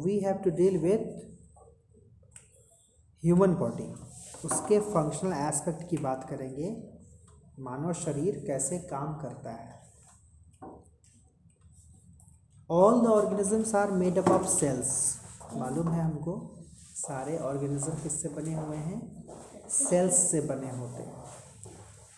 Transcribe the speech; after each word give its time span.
We 0.00 0.18
have 0.18 0.34
to 0.34 0.50
deal 0.50 0.78
with 0.78 0.98
human 3.24 3.54
body 3.54 3.92
उसके 4.44 4.80
functional 4.80 5.32
aspect 5.32 5.88
की 5.90 5.96
बात 5.96 6.26
करेंगे। 6.30 6.92
मानव 7.58 7.92
शरीर 7.92 8.44
कैसे 8.46 8.78
काम 8.78 9.14
करता 9.14 9.50
है। 9.50 9.82
All 12.70 13.00
the 13.00 13.06
organisms 13.06 13.74
are 13.74 13.90
made 13.90 14.18
up 14.18 14.28
of 14.28 14.46
cells 14.46 15.18
मालूम 15.56 15.88
है 15.88 16.02
हमको? 16.02 16.54
सारे 16.94 17.38
ऑर्गेनिज्म 17.38 17.92
किससे 17.92 18.28
बने 18.28 18.54
हुए 18.54 18.76
हैं? 18.76 19.28
सेल्स 19.68 20.30
से 20.30 20.40
बने 20.40 20.70
होते 20.70 21.02
हैं। 21.02 21.24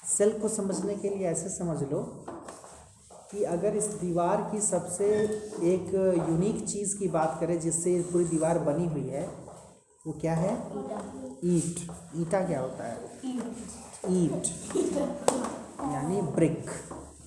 सेल 0.07 0.39
को 0.39 0.49
समझने 0.49 0.97
के 0.97 1.09
लिए 1.09 1.27
ऐसे 1.27 1.49
समझ 1.49 1.83
लो। 1.83 2.27
कि 3.35 3.45
अगर 3.45 3.77
इस 3.77 3.85
दीवार 3.85 4.49
की 4.53 4.61
सबसे 4.61 5.07
एक 5.63 5.95
यूनिक 6.29 6.69
चीज़ 6.69 6.99
की 6.99 7.09
बात 7.09 7.37
करें, 7.41 7.61
जिससे 7.61 8.03
पूरी 8.03 8.25
दीवार 8.25 8.59
बनी 8.59 8.87
हुई 8.87 9.09
है, 9.09 9.27
वो 10.07 10.13
क्या 10.13 10.35
है? 10.35 10.55
ईट। 11.45 11.91
ईटा 12.17 12.47
क्या 12.47 12.61
होता 12.61 12.85
है? 12.85 12.99
ईट। 14.09 14.43
यानी 15.81 16.23
ब्रिक। 16.23 16.67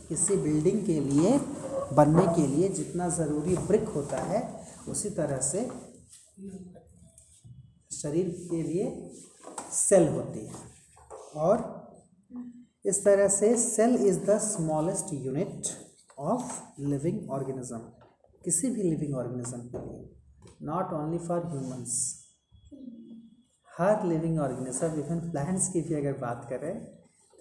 किसी 0.09 0.35
बिल्डिंग 0.35 0.85
के 0.85 0.99
लिए, 0.99 1.39
बनने 1.93 2.35
के 2.35 2.47
लिए 2.47 2.69
जितना 2.69 3.09
ज़रूरी 3.09 3.57
ब्रिक 3.57 3.83
होता 3.83 4.17
है, 4.17 4.67
उसी 4.87 5.09
तरह 5.09 5.37
से 5.37 5.69
शरीर 7.91 8.47
के 8.51 8.63
लिए 8.63 9.11
सेल 9.71 10.07
होती 10.07 10.39
है। 10.39 10.53
और 11.35 11.87
इस 12.85 13.05
तरह 13.05 13.27
से 13.27 13.57
cell 13.57 13.95
is 13.95 14.19
the 14.19 14.37
smallest 14.37 15.05
unit. 15.13 15.86
Of 16.19 16.61
living 16.79 17.29
organism 17.29 17.77
किसी 18.43 18.69
भी 18.69 18.83
लिविंग 18.83 19.15
ऑर्गेनिज्म 19.15 19.57
के 19.57 19.77
लिए 19.77 20.15
नॉट 20.61 20.93
ओनली 20.93 21.17
फॉर 21.17 21.47
ह्यूमंस 21.47 22.23
हर 23.79 24.05
लिविंग 24.05 24.39
ऑर्गेनिज्म 24.39 24.87
इवन 24.99 25.29
प्लांट्स 25.31 25.69
की 25.69 25.81
भी 25.81 25.93
अगर 25.93 26.13
बात 26.13 26.47
करें 26.49 26.85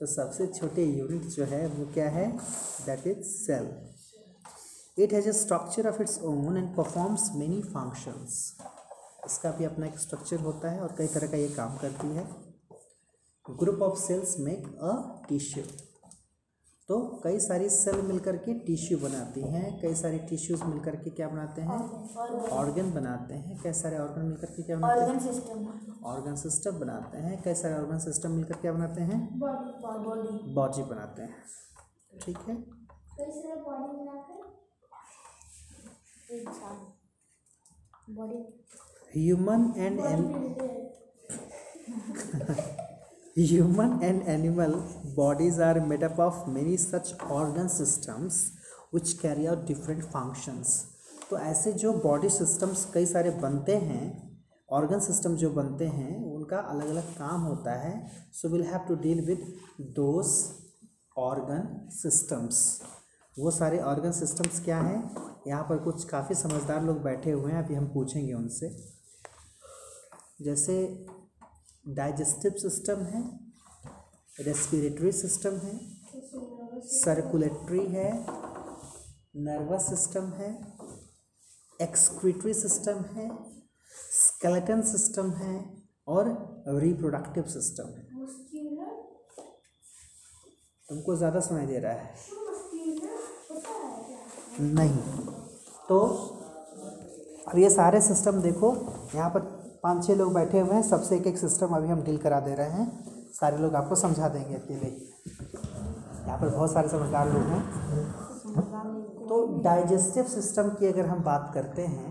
तो 0.00 0.06
सबसे 0.06 0.46
छोटे 0.46 0.84
यूनिट 0.84 1.22
जो 1.22 1.44
है, 1.44 1.66
वो 1.66 1.92
क्या 1.92 2.10
है? 2.10 2.38
That 2.86 3.06
is 3.06 3.22
cell 3.22 3.88
it 4.98 5.12
has 5.12 5.28
a 5.28 5.32
structure 5.32 5.88
of 5.88 6.02
its 6.02 6.22
own 6.22 6.56
and 6.56 6.76
performs 6.76 7.30
many 7.34 7.62
functions 7.62 8.56
इसका 9.26 9.50
भी 9.50 9.64
अपना 9.64 9.86
एक 9.86 9.98
स्ट्रक्चर 9.98 10.40
होता 10.40 10.70
है 10.70 10.80
और 10.80 10.94
कई 10.98 11.06
तरह 11.06 11.26
का 11.26 11.36
ये 11.36 11.48
काम 11.48 11.76
करती 11.76 12.08
है. 12.08 12.28
Group 13.50 13.82
of 13.82 13.98
cells 14.00 14.38
make 14.38 14.66
a 14.78 15.22
tissue 15.28 15.64
तो 16.88 16.96
कई 17.24 17.38
सारी 17.40 17.68
सेल 17.68 18.00
मिलकर 18.02 18.36
के 18.36 18.52
टिश्यू 18.58 18.98
बनाती 18.98 19.40
हैं 19.52 19.70
कई 19.80 19.94
सारी 19.94 20.18
टिश्यूज 20.28 20.62
मिलकर 20.62 20.96
के 20.96 21.10
क्या 21.10 21.28
बनाते 21.28 21.62
हैं? 21.62 21.78
ऑर्गन 22.58 22.92
बनाते 22.92 23.34
हैं। 23.34 23.58
कई 23.62 23.72
सारे 23.72 23.98
ऑर्गन 23.98 24.26
मिलकर 24.26 24.50
के 24.50 24.62
क्या 24.62 24.76
बनाते 24.76 25.00
ऑर्गन 25.00 25.18
सिस्टम। 25.18 25.64
हैं 25.64 26.00
ऑर्गन 26.04 26.36
सिस्टम 26.42 26.78
बनाते 26.78 27.18
हैं। 27.18 27.40
कई 27.42 27.54
सारे 27.54 27.74
ऑर्गन 27.74 27.98
सिस्टम 27.98 28.30
मिलकर 28.30 28.60
क्या 28.60 28.72
बनाते 28.72 29.02
हैं? 29.02 29.18
बॉडी 29.38 30.52
बॉडी 30.54 30.82
बनाते 30.82 31.22
हैं। 31.22 31.34
ठीक 32.22 32.38
है 32.48 32.56
human 39.14 39.72
and 39.76 40.00
Human 43.36 44.02
and 44.02 44.22
animal 44.22 44.82
bodies 45.14 45.58
are 45.58 45.78
made 45.78 46.02
up 46.02 46.18
of 46.18 46.48
many 46.48 46.78
such 46.78 47.08
organ 47.28 47.68
systems 47.68 48.52
which 48.90 49.20
carry 49.20 49.46
out 49.46 49.66
different 49.66 50.04
functions. 50.12 50.68
तो 51.30 51.38
ऐसे 51.38 51.72
जो 51.72 51.92
बॉडी 52.04 52.28
सिस्टम्स 52.28 52.84
कई 52.94 53.06
सारे 53.06 53.30
बनते 53.42 53.76
हैं 53.76 54.04
ऑर्गन 54.68 55.00
सिस्टम 55.00 55.36
जो 55.36 55.50
बनते 55.50 55.86
हैं, 55.86 56.24
उनका 56.34 56.58
अलग 56.58 56.88
अलग 56.90 57.12
काम 57.18 57.40
होता 57.40 57.72
है। 57.80 57.94
So 58.32 58.48
will 58.48 58.62
have 58.66 58.86
to 58.88 58.94
deal 59.02 59.24
with 59.26 59.42
those 59.98 60.32
organ 61.16 61.68
systems 61.92 62.62
वो 63.36 63.50
सारे 63.50 63.78
ऑर्गन 63.82 64.12
सिस्टम्स 64.12 64.60
क्या 64.64 64.78
हैं? 64.80 65.02
यहाँ 65.46 65.62
पर 65.68 65.82
कुछ 65.84 66.04
काफ़ी 66.08 66.34
समझदार 66.34 66.82
लोग 66.84 67.02
बैठे 67.02 67.30
हुए 67.30 67.52
हैं, 67.52 67.62
अभी 67.64 67.74
हम 67.74 67.92
पूछेंगे 67.94 68.32
उनसे। 68.32 68.76
जैसे 70.42 70.80
डाइजेस्टिव 71.86 72.52
सिस्टम 72.58 73.02
है, 73.04 73.22
रेस्पिरेटरी 74.38 75.12
सिस्टम 75.12 75.56
है, 75.56 75.78
सर्कुलेटरी 76.92 77.84
है, 77.86 78.10
नर्वस 79.38 79.88
सिस्टम 79.88 80.32
है, 80.32 80.50
एक्सक्रीटरी 81.80 82.54
सिस्टम 82.54 83.04
है, 83.14 83.28
स्केलेटन 84.12 84.82
सिस्टम 84.82 85.30
है 85.32 85.54
और 86.08 86.28
रिप्रोडक्टिव 86.80 87.44
सिस्टम 87.50 87.88
है। 87.88 88.04
तुमको 90.88 91.16
ज़्यादा 91.16 91.40
सुनाई 91.40 91.66
दे 91.66 91.78
रहा 91.78 91.92
है। 91.92 92.14
नहीं 94.60 94.98
तो 95.88 95.98
अब 97.48 97.58
ये 97.58 97.70
सारे 97.70 98.00
सिस्टम 98.00 98.40
देखो, 98.42 98.72
यहाँ 99.14 99.30
पर 99.30 99.55
पाँच 99.86 100.06
छः 100.06 100.14
लोग 100.16 100.32
बैठे 100.34 100.60
हुए 100.60 100.74
हैं 100.74 100.82
सबसे 100.82 101.16
एक 101.16 101.26
एक 101.26 101.36
सिस्टम 101.38 101.74
अभी 101.76 101.88
हम 101.88 102.02
डील 102.04 102.16
करा 102.18 102.38
दे 102.40 102.54
रहे 102.54 102.70
हैं। 102.70 102.86
सारे 103.34 103.58
लोग 103.58 103.74
आपको 103.76 103.94
समझा 103.94 104.28
देंगे 104.28 104.54
अकेले। 104.54 104.88
यहाँ 104.88 106.38
पर 106.40 106.48
बहुत 106.48 106.72
सारे 106.72 106.88
समझदार 106.88 107.28
लोग 107.32 107.44
हैं। 107.52 107.60
तो 109.28 109.38
डाइजेस्टिव 109.64 110.24
सिस्टम 110.34 110.68
की 110.80 110.86
अगर 110.86 111.06
हम 111.06 111.22
बात 111.22 111.50
करते 111.54 111.82
हैं 111.84 112.10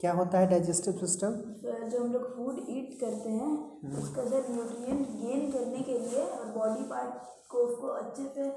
क्या 0.00 0.12
होता 0.12 0.38
है 0.38 0.50
डाइजेस्टिव 0.50 0.98
सिस्टम 1.06 1.38
जो 1.64 2.02
हम 2.02 2.12
लोग 2.12 2.26
फ़ूड 2.36 2.58
ईट 2.68 2.98
करते 3.00 3.30
हैं 3.30 3.52
उसका 4.02 4.24
सर 4.30 4.50
न्यूट्रिएंट 4.50 5.08
गेन 5.22 5.50
करने 5.52 5.82
के 5.90 5.98
लिए 5.98 6.24
और 6.28 6.52
बॉडी 6.58 6.84
पार्ट 6.90 7.12
को 7.50 7.66
उसको 7.68 7.96
अच्छे 8.02 8.24
से 8.34 8.50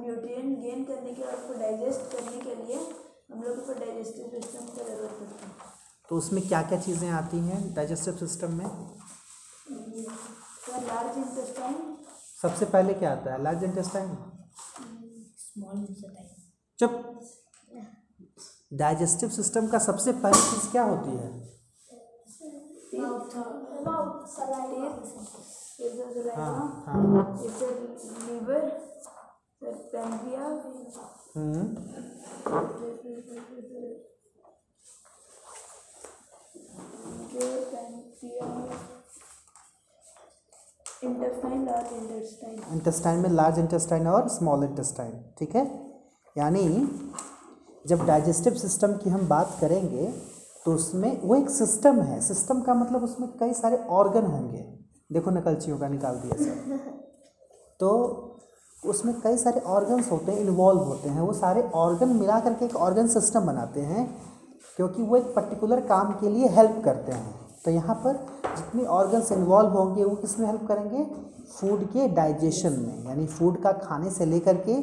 न्यूट्रिएंट 0.00 0.58
गेन 0.60 0.84
करने 0.84 1.12
के 1.12 1.22
बाद 1.22 1.34
उसको 1.34 1.60
डाइजेस्ट 1.60 2.12
करने 2.16 2.40
के 2.40 2.54
लिए 2.62 2.80
हम 3.32 3.42
लोग 3.42 3.66
को 3.66 3.80
डाइजेस्टिव 3.80 4.40
सिस्टम 4.40 4.66
की 4.66 4.84
ज़रूरत 4.84 5.18
पड़ती 5.20 5.44
है। 5.44 5.67
तो 6.08 6.16
उसमें 6.16 6.46
क्या 6.48 6.62
क्या 6.62 6.78
चीज़ें 6.80 7.08
आती 7.10 7.38
हैं 7.38 7.74
डाइजेस्टिव 7.74 8.16
सिस्टम 8.16 8.52
में? 8.52 8.66
लार्ज 10.86 11.18
इंटेस्टाइन 11.18 11.74
सबसे 12.42 12.64
पहले 12.64 12.94
क्या 12.94 13.12
आता 13.12 13.32
है? 13.32 13.42
लार्ज 13.42 13.64
इंटेस्टाइन 13.64 14.16
चुप। 16.78 16.92
डाइजेस्टिव 18.72 19.28
सिस्टम 19.30 19.66
का 19.68 19.78
सबसे 19.78 20.12
पहली 20.24 20.40
चीज़ 20.50 20.70
क्या 20.72 20.82
होती 20.82 21.10
है? 21.10 21.28
हाँ 26.36 26.84
हाँ। 26.86 26.98
लीवर 28.26 28.62
इंटेस्टाइन 41.04 42.68
इंटेस्टाइन 42.72 43.18
में 43.18 43.28
लार्ज 43.30 43.58
इंटेस्टाइन 43.58 44.06
और 44.06 44.28
स्मॉल 44.28 44.64
इंटेस्टाइन 44.64 45.12
ठीक 45.38 45.54
है? 45.56 45.64
यानी 46.38 46.88
जब 47.86 48.04
डाइजेस्टिव 48.06 48.54
सिस्टम 48.54 48.92
की 48.92 49.10
हम 49.10 49.28
बात 49.28 49.56
करेंगे 49.60 50.06
तो 50.64 50.72
उसमें 50.74 51.20
वो 51.22 51.34
एक 51.36 51.50
सिस्टम 51.50 52.00
है। 52.00 52.20
सिस्टम 52.20 52.60
का 52.60 52.74
मतलब 52.74 53.04
उसमें 53.04 53.28
कई 53.40 53.52
सारे 53.52 53.76
ऑर्गन 53.76 54.26
होंगे। 54.26 54.58
देखो 55.12 55.30
नकलचियों 55.30 55.78
का 55.78 55.88
निकाल 55.88 56.16
दिया 56.16 56.36
सर 56.44 56.78
तो 57.80 57.90
उसमें 58.86 59.14
कई 59.20 59.36
सारे 59.36 59.60
ऑर्गन्स 59.60 60.10
होते 60.12 60.32
हैं 60.32 60.40
इन्वॉल्व 60.40 60.80
होते 60.80 61.08
हैं। 61.08 61.20
वो 61.20 61.32
सारे 61.32 61.62
ऑर्गन 61.74 62.08
मिला 62.08 62.40
करके 62.40 62.64
एक 62.64 62.76
ऑर्गन 62.76 63.08
सिस्टम 63.08 63.46
बनाते 63.46 63.80
हैं 63.80 64.04
क्योंकि 64.76 65.02
वो 65.02 65.16
एक 65.16 65.24
पर्टिकुलर 65.36 65.80
काम 65.86 66.12
के 66.12 66.28
लिए 66.28 66.48
हेल्प 66.48 66.80
करते 66.84 67.12
हैं। 67.12 67.34
तो 67.64 67.70
यहाँ 67.70 67.94
पर 67.96 68.14
जितनी 68.56 68.84
ऑर्गन्स 68.86 69.32
इन्वॉल्व 69.32 69.70
होंगे, 69.70 70.04
वो 70.04 70.14
किसमें 70.16 70.46
हेल्प 70.46 70.66
करेंगे? 70.68 71.04
फ़ूड 71.50 71.84
के 71.84 72.06
डाइजेशन 72.08 72.72
में, 72.72 73.04
यानी 73.04 73.26
फ़ूड 73.26 73.60
का 73.62 73.72
खाने 73.74 74.10
से 74.10 74.24
लेकर 74.24 74.56
के 74.58 74.80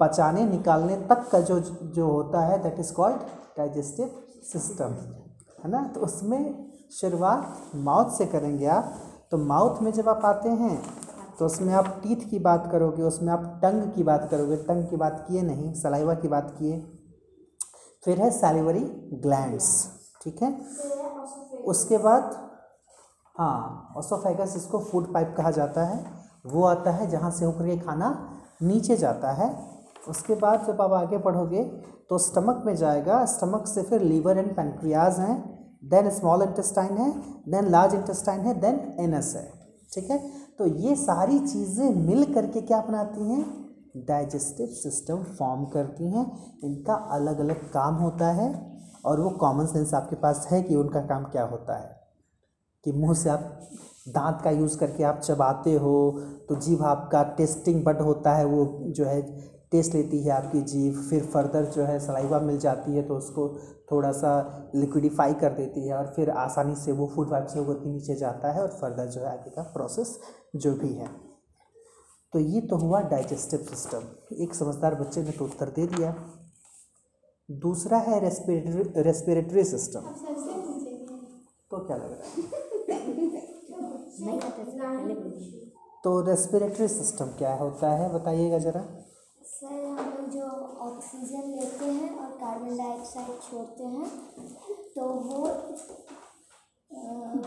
पचाने, 0.00 0.44
निकालने 0.46 0.96
तक 1.10 1.28
का 1.32 1.40
जो 1.40 1.58
जो 1.60 2.06
होता 2.06 2.40
है 2.40 2.62
that 2.62 2.78
is 2.80 2.92
called 2.92 3.16
digestive 3.58 4.10
system 4.52 4.94
है 5.64 5.70
ना? 5.70 5.82
तो 5.84 6.00
उसमें 6.00 6.72
शुरुआत 6.92 7.70
माउथ 7.74 8.10
से 8.10 8.26
करेंगे 8.26 8.66
आप। 8.68 8.92
तो 9.30 9.38
माउथ 9.38 9.82
में 9.82 9.90
जब 9.92 10.08
आप 10.08 10.24
आते 10.24 10.48
हैं 10.50 10.80
तो 11.38 11.46
उसमें 11.46 11.72
आप 11.74 11.86
टीथ 12.02 12.28
की 12.30 12.38
बात 12.38 12.68
करोगे, 12.72 13.02
उसमें 13.02 13.32
आप 13.32 13.58
टंग 13.62 13.90
की 13.92 14.02
बात 14.02 14.28
करोगे। 14.30 14.56
टंग 14.58 14.84
की 14.84 14.96
बात 14.96 15.24
किए 15.28 15.42
नहीं, 15.42 15.72
सलाइवा 15.74 16.14
की 16.14 16.28
बात 16.28 16.54
किए। 16.58 16.78
फिर 18.06 18.20
है 18.22 18.30
सैलिवरी 18.32 18.80
ग्लैंड्स 19.22 19.68
ठीक 20.22 20.42
है? 20.42 20.50
उसके 21.64 21.98
बाद 21.98 22.34
हाँ 23.36 23.94
ओसोफेगस 23.98 24.54
इसको 24.56 24.78
फ़ूड 24.80 25.12
पाइप 25.14 25.34
कहा 25.36 25.50
जाता 25.50 25.84
है, 25.84 25.98
वो 26.46 26.64
आता 26.64 26.90
है 26.90 27.08
जहाँ 27.10 27.30
से 27.30 27.44
होकर 27.44 27.66
के 27.66 27.76
खाना 27.78 28.10
नीचे 28.62 28.96
जाता 28.96 29.32
है। 29.32 29.50
उसके 30.08 30.34
बाद 30.36 30.64
जब 30.66 30.80
आप 30.82 30.92
आगे 30.92 31.18
बढ़ोगे 31.18 31.62
तो 32.10 32.18
स्टमक 32.18 32.62
में 32.66 32.74
जाएगा 32.76 33.24
स्टमक 33.26 33.66
से 33.66 33.82
फिर 33.82 34.02
लीवर 34.02 34.38
एंड 34.38 34.54
पेनक्रियाज 34.56 35.18
हैं 35.20 35.36
देन 35.90 36.10
स्मॉल 36.10 36.42
इंटेस्टाइन 36.42 36.96
है 36.98 37.10
देन 37.48 37.70
लार्ज 37.70 37.94
इंटेस्टाइन 37.94 38.40
है 38.40 38.54
देन 38.60 38.80
एनस 39.00 39.34
है, 39.36 39.44
ठीक 39.92 40.10
है? 40.10 40.18
तो 40.58 40.66
ये 40.66 40.94
सारी 40.96 41.38
चीज़ें 41.38 41.94
मिल 41.96 42.24
करके 42.34 42.60
क्या 42.62 42.80
बनाती 42.80 43.28
हैं? 43.30 43.44
डाइजेस्टिव 43.98 44.66
सिस्टम 44.66 45.22
फॉर्म 45.38 45.64
करती 45.64 46.10
हैं। 46.10 46.24
इनका 46.64 46.94
अलग 47.12 47.38
अलग 47.38 47.70
काम 47.72 47.94
होता 47.94 48.30
है 48.32 48.52
और 49.04 49.20
वो 49.20 49.30
कॉमन 49.30 49.66
सेंस 49.66 49.94
आपके 49.94 50.16
पास 50.16 50.46
है 50.52 50.62
कि 50.62 50.74
उनका 50.74 51.00
काम 51.00 51.24
क्या 51.24 51.44
होता 51.44 51.76
है। 51.78 51.94
कि 52.84 52.92
मुँह 52.92 53.14
से 53.14 53.30
आप 53.30 53.68
दांत 54.08 54.40
का 54.42 54.50
यूज़ 54.50 54.78
करके 54.78 55.04
आप 55.04 55.20
चबाते 55.20 55.74
हो 55.74 55.94
तो 56.48 56.54
जीभ 56.56 56.82
आपका 56.82 57.22
टेस्टिंग 57.36 57.84
बड 57.84 58.00
होता 58.00 58.34
है, 58.34 58.44
वो 58.44 58.82
जो 58.86 59.04
है 59.04 59.20
टेस्ट 59.72 59.94
लेती 59.94 60.22
है 60.22 60.30
आपकी 60.30 60.60
जीभ, 60.62 61.00
फिर 61.10 61.24
फर्दर 61.24 61.64
जो 61.64 61.84
है 61.84 61.98
सलाइवा 61.98 62.38
मिल 62.40 62.58
जाती 62.58 62.96
है 62.96 63.02
तो 63.02 63.14
उसको 63.14 63.48
थोड़ा 63.92 64.12
सा 64.12 64.70
लिक्विडिफाई 64.74 65.34
कर 65.34 65.52
देती 65.52 65.86
है 65.88 65.94
और 65.94 66.12
फिर 66.16 66.30
आसानी 66.30 66.74
से 66.74 66.92
वो 66.92 67.06
फ़ूड 67.06 67.30
वाइप 67.30 67.46
से 67.46 67.58
होकर 67.58 67.74
के 67.74 67.88
नीचे 67.88 68.14
जाता 68.14 68.52
है 68.52 68.62
और 68.62 68.68
फर्दर 68.80 69.06
जो 69.06 69.20
है 69.20 69.32
आगे 69.32 69.50
का 69.50 69.62
प्रोसेस 69.62 70.18
जो 70.56 70.74
भी 70.74 70.92
है। 70.92 71.08
तो 72.36 72.40
ये 72.40 72.60
तो 72.60 72.76
हुआ 72.76 72.98
डाइजेस्टिव 73.10 73.60
सिस्टम 73.66 74.02
एक 74.44 74.54
समझदार 74.54 74.94
बच्चे 74.94 75.20
ने 75.22 75.30
तो 75.32 75.44
उत्तर 75.44 75.70
दे 75.76 75.84
दिया। 75.86 76.08
दूसरा 77.48 77.98
है 78.08 78.18
रेस्पिरेटरी 78.20 79.02
रेस्पिरेटरी 79.02 79.64
सिस्टम 79.64 80.08
तो 81.70 81.78
क्या 81.86 81.96
लग 81.96 82.10
रहा 82.10 82.26
है? 82.26 82.32
तो 86.04 86.10
रेस्पिरेटरी 86.26 86.88
सिस्टम 86.88 87.32
क्या 87.38 87.54
होता 87.54 87.92
है 87.92 88.12
बताइएगा 88.14 88.58
ज़रा। 88.66 88.82
सर 89.46 89.80
हम 89.86 90.10
लोग 90.10 90.28
जो 90.30 90.46
ऑक्सीजन 90.88 91.44
लेते 91.54 91.84
हैं 91.84 92.10
और 92.18 92.30
कार्बन 92.42 92.76
डाइऑक्साइड 92.76 93.40
छोड़ते 93.48 93.84
हैं 93.96 94.08
तो 94.96 95.08
वो 95.24 95.40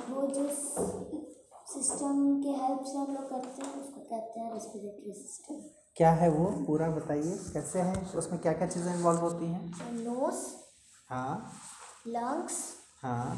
वो 0.09 0.27
जो 0.27 0.43
सिस्टम 1.69 2.19
के 2.43 2.49
हेल्प 2.61 2.83
से 2.85 2.97
हम 2.97 3.13
लोग 3.15 3.29
करते 3.29 3.65
हैं 3.65 3.73
उसको 3.81 4.01
कहते 4.01 4.39
हैं 4.39 4.53
रेस्पिरेटरी 4.53 5.13
सिस्टम 5.13 5.55
क्या 5.97 6.11
है 6.11 6.29
वो? 6.29 6.45
पूरा 6.67 6.89
बताइए 6.89 7.37
कैसे 7.53 7.79
है? 7.79 7.93
उसमें 8.15 8.39
क्या 8.41 8.53
क्या 8.53 8.67
चीज़ें 8.67 8.93
इन्वॉल्व 8.93 9.19
होती 9.19 9.45
हैं? 9.45 9.93
नोज़ 9.93 10.45
हाँ। 11.09 11.51
लंग्स 12.07 12.57
हाँ। 13.03 13.37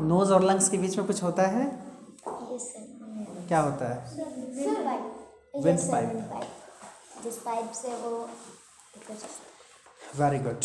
नोज़ 0.00 0.32
और 0.32 0.42
लंग्स 0.42 0.68
के 0.68 0.78
बीच 0.78 0.96
में 0.98 1.06
कुछ 1.06 1.22
होता 1.22 1.42
है? 1.46 1.64
ये 2.50 2.58
सर 2.58 3.46
क्या 3.48 3.60
होता 3.60 3.92
है? 3.94 3.98
Wind 5.64 5.90
pipe 5.90 6.12
Yes. 6.14 7.22
जिस 7.24 7.36
पाइप 7.38 7.70
से 7.72 7.94
वो 7.96 8.10
वेरी 10.18 10.38
गुड 10.38 10.64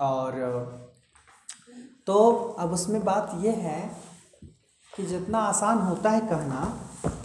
और 0.00 0.38
तो 2.06 2.16
अब 2.58 2.72
उसमें 2.72 3.04
बात 3.04 3.30
यह 3.34 3.58
है 3.58 3.78
कि 4.96 5.02
जितना 5.06 5.38
आसान 5.52 5.78
होता 5.88 6.10
है 6.10 6.20
कहना 6.28 6.60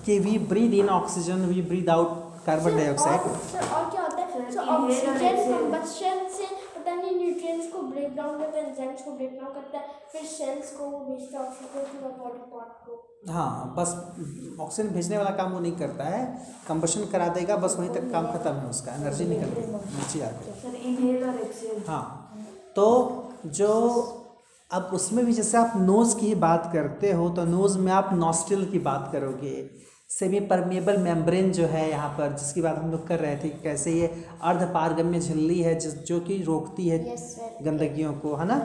कि 0.05 0.17
we 0.19 0.37
breathe 0.51 0.73
in 0.73 0.89
oxygen 0.91 1.45
we 1.47 1.61
breathe 1.71 1.89
out 1.89 2.17
carbon 2.45 2.77
dioxide 2.77 3.21
और 3.21 3.67
और 3.75 3.89
क्या 3.91 4.01
होता 4.01 4.17
है? 4.17 4.51
सर 4.51 4.69
ऑक्सीजन 4.75 5.51
कंबशन 5.51 6.25
से 6.37 6.45
पता 6.77 6.93
नहीं 6.95 7.15
न्यूट्रिएंट्स 7.15 7.71
को 7.73 7.81
ब्रेक 7.89 8.15
डाउन 8.15 8.37
करता 8.39 8.57
है 8.57 8.69
एंजाइम्स 8.69 9.01
को 9.03 9.11
ब्रेक 9.17 9.33
डाउन 9.41 9.53
करता 9.53 9.77
है 9.79 9.87
फिर 10.13 10.23
सेल्स 10.29 10.71
को 10.77 10.85
वो 10.85 10.99
भेजता 11.09 11.37
है 11.39 11.45
ऑक्सीजन 11.47 11.83
पूरा 11.91 12.15
बॉडी 12.23 12.39
पार्ट 12.53 12.85
को। 12.85 13.33
हाँ 13.33 13.73
बस 13.77 13.93
ऑक्सीजन 14.65 14.89
भेजने 14.93 15.17
वाला 15.17 15.29
काम 15.41 15.51
वो 15.53 15.59
नहीं 15.59 15.75
करता 15.79 16.03
है 16.15 16.21
कंबशन 16.67 17.05
करा 17.11 17.27
देगा 17.37 17.57
बस 17.65 17.75
वहीं 17.79 17.89
तक 17.97 18.11
काम 18.11 18.31
खत्म 18.31 18.53
है 18.55 18.69
उसका 18.69 18.93
एनर्जी 18.93 19.25
निकल 19.33 19.53
गई 19.57 19.67
नीचे 19.97 20.21
आ 20.21 20.31
गई 20.39 20.59
सर 20.61 20.75
इनहेल 20.89 21.23
और 21.29 21.39
एक्सहेल 21.41 21.83
हाँ 21.87 22.03
तो 22.75 22.87
जो 23.61 23.69
अब 24.71 24.89
उसमें 24.93 25.25
भी 25.25 25.33
जैसे 25.33 25.57
आप 25.57 25.73
नोज़ 25.77 26.15
की 26.17 26.33
बात 26.35 26.69
करते 26.73 27.11
हो 27.11 27.29
तो 27.29 27.43
नोज़ 27.45 27.77
में 27.77 27.91
आप 27.91 28.09
नॉस्टिल 28.13 28.65
की 28.71 28.79
बात 28.79 29.09
करोगे। 29.13 29.69
सेमी 30.09 30.39
परमेबल 30.39 30.97
मेम्ब्रेन 30.97 31.51
जो 31.51 31.65
है 31.67 31.89
यहाँ 31.89 32.09
पर 32.09 32.35
जिसकी 32.37 32.61
बात 32.61 32.77
हम 32.77 32.91
लोग 32.91 33.07
कर 33.07 33.19
रहे 33.19 33.35
थे 33.35 33.49
कैसे 33.63 33.91
ये 33.93 34.07
अर्ध 34.41 34.61
पारगम्य 34.73 35.19
झिल्ली 35.19 35.61
है 35.61 35.73
जिस 35.79 35.93
जो 36.03 36.19
कि 36.19 36.41
रोकती 36.43 36.87
है 36.89 36.99
Yes, 37.05 37.21
गंदगियों 37.65 38.13
को 38.13 38.35
है 38.35 38.47
ना? 38.47 38.59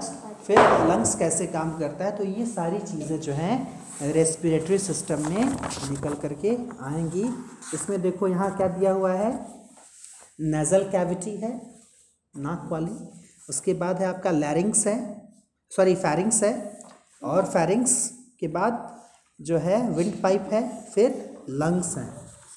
फिर 0.46 0.58
लंग्स 0.88 1.14
कैसे 1.14 1.46
काम 1.46 1.78
करता 1.78 2.04
है 2.04 2.16
तो 2.16 2.24
ये 2.24 2.46
सारी 2.46 2.78
चीज़ें 2.78 3.20
जो 3.20 3.32
हैं 3.32 4.12
रेस्पिरेटरी 4.12 4.78
सिस्टम 4.78 5.28
में 5.28 5.44
निकल 5.90 6.14
करके 6.22 6.56
आएँगी। 6.84 7.24
इसमें 7.74 8.00
देखो 8.02 8.28
यहाँ 8.28 8.56
क्या 8.56 8.68
दिया 8.68 8.92
हुआ 8.92 9.12
है? 9.12 9.32
नेज़ल 10.40 10.88
कैविटी 10.92 11.36
है 11.36 11.56
नाक 12.34 12.68
वाली। 12.72 12.96
उसके 13.48 13.74
बाद 13.74 14.00
है 14.00 14.06
आपका 14.06 14.30
लैरिंग्स 14.30 14.86
है। 14.86 14.98
सॉरी 15.76 15.94
फैरिंग्स 15.94 16.42
है। 16.42 16.52
और 17.22 17.44
फैरिंग्स 17.44 17.92
के 18.40 18.48
बाद 18.48 18.90
जो 19.40 19.58
है 19.58 19.90
विंड 19.90 20.20
पाइप 20.22 20.48
है 20.52 20.62
फिर 20.94 21.44
लंग्स 21.50 21.96
हैं। 21.98 22.08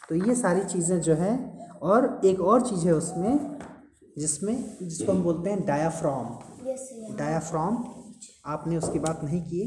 तो 0.10 0.16
ये 0.16 0.36
सारी 0.36 0.64
चीज़ें 0.64 1.00
जो 1.02 1.14
हैं 1.16 1.36
और 1.82 2.20
एक 2.26 2.42
और 2.42 2.62
चीज़ 2.62 2.86
है 2.88 2.94
उसमें 2.94 3.58
जिसमें 4.18 4.78
जिसको 4.82 5.12
हम 5.12 5.24
बोलते 5.24 5.50
हैं 5.50 5.66
डायाफ्रॉम 5.66 6.28
डायाफ्राम 7.18 7.84
आपने 8.46 8.78
उसकी 8.78 9.00
बात 9.00 9.24
नहीं 9.24 9.42
की 9.42 9.64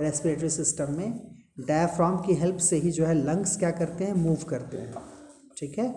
रेस्पिरेटरी 0.00 0.48
सिस्टम 0.50 0.92
में 0.92 1.20
डायाफ्राम 1.60 2.16
की 2.16 2.34
हेल्प 2.34 2.56
से 2.56 2.76
ही 2.76 2.90
जो 2.90 3.06
है 3.06 3.14
लंग्स 3.14 3.56
क्या 3.58 3.70
करते 3.70 4.04
हैं 4.04 4.14
मूव 4.14 4.44
करते 4.48 4.76
हैं। 4.76 4.94
ठीक 5.58 5.78
है? 5.78 5.88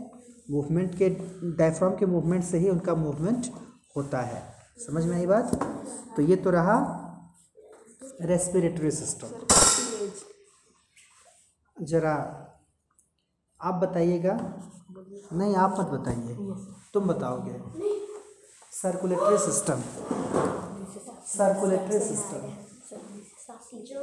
मूवमेंट 0.51 0.95
के 0.95 1.09
डायफ्रॉम 1.57 1.95
के 1.95 2.05
मूवमेंट 2.05 2.43
से 2.43 2.57
ही 2.57 2.69
उनका 2.69 2.95
मूवमेंट 2.95 3.47
होता 3.95 4.21
है। 4.21 4.56
समझ 4.77 5.03
में 5.05 5.15
आई 5.17 5.25
बात? 5.25 5.55
तो 6.15 6.21
ये 6.21 6.35
तो 6.35 6.49
रहा 6.49 6.75
रेस्पिरेटरी 8.21 8.91
सिस्टम 8.91 9.27
ज़रा 11.77 12.13
आप 13.59 13.75
बताइएगा। 13.83 14.33
नहीं, 15.33 15.55
आप 15.55 15.75
मत 15.79 15.87
बताइए। 15.89 16.33
तुम 16.93 17.07
बताओगे। 17.07 17.55
सर्कुलेटरी 18.73 19.37
सिस्टम 19.45 19.81
सर्कुलेटरी 21.27 21.99
सिस्टम 21.99 22.41
जो 23.89 24.01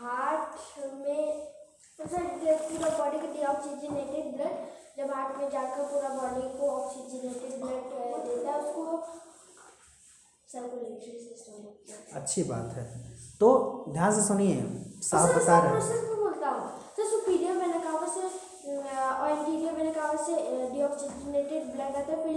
हार्ट 0.00 0.50
में 0.94 1.22
पूरा 2.00 2.90
बॉडी 2.98 3.18
का 3.18 3.28
डीऑक्सीजनेटेड 3.32 4.26
ब्लड 4.36 4.54
जब 4.98 5.06
हार्ट 5.14 5.30
में 5.38 5.48
जाकर 5.50 5.82
पूरा 5.92 6.08
बॉडी 6.08 6.44
को 6.58 6.64
ऑक्सीजनेटेड 6.70 7.52
ब्लड 7.62 7.82
देता 8.26 8.50
है, 8.50 8.56
उसको 8.60 8.82
सर्कुलेटरी 8.88 8.88
सिस्टम 8.90 8.98
बोलते 9.00 9.28
हैं 10.26 10.39
अच्छी 12.14 12.42
बात 12.42 12.72
है। 12.76 12.84
तो 13.40 13.48
ध्यान 13.92 14.14
से 14.14 14.22
सुनिए 14.22 14.56
साहब 15.08 15.34
बता 15.36 15.58
रहे 15.58 15.68
हैं। 15.68 15.78
प्रोसेस 15.78 16.02
में 16.08 16.16
बोलता 16.16 16.48
हूँ। 16.48 16.64
सर 16.96 17.04
सुपीरियर 17.10 17.56
मैंने 17.56 17.78
कहा 17.84 18.06
से 18.14 18.22
और 18.70 19.30
इंटीरियर 19.30 19.72
मैंने 19.76 19.92
कहा 19.92 20.14
से 20.24 20.34
डीऑक्सीजनेटेड 20.72 21.70
ब्लड 21.72 21.96
आता 21.96 22.12
है 22.12 22.22
फिर 22.24 22.36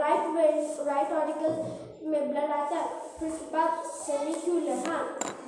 राइट 0.00 0.80
राइट 0.88 1.12
ऑरिकल 1.22 1.52
में 2.10 2.28
ब्लड 2.30 2.50
आता 2.50 2.76
है 2.76 2.84
फिर 3.18 3.28
उसके 3.32 3.50
बाद 3.52 3.84
सेमिक्यूलर 3.94 4.86
हाँ। 4.88 5.02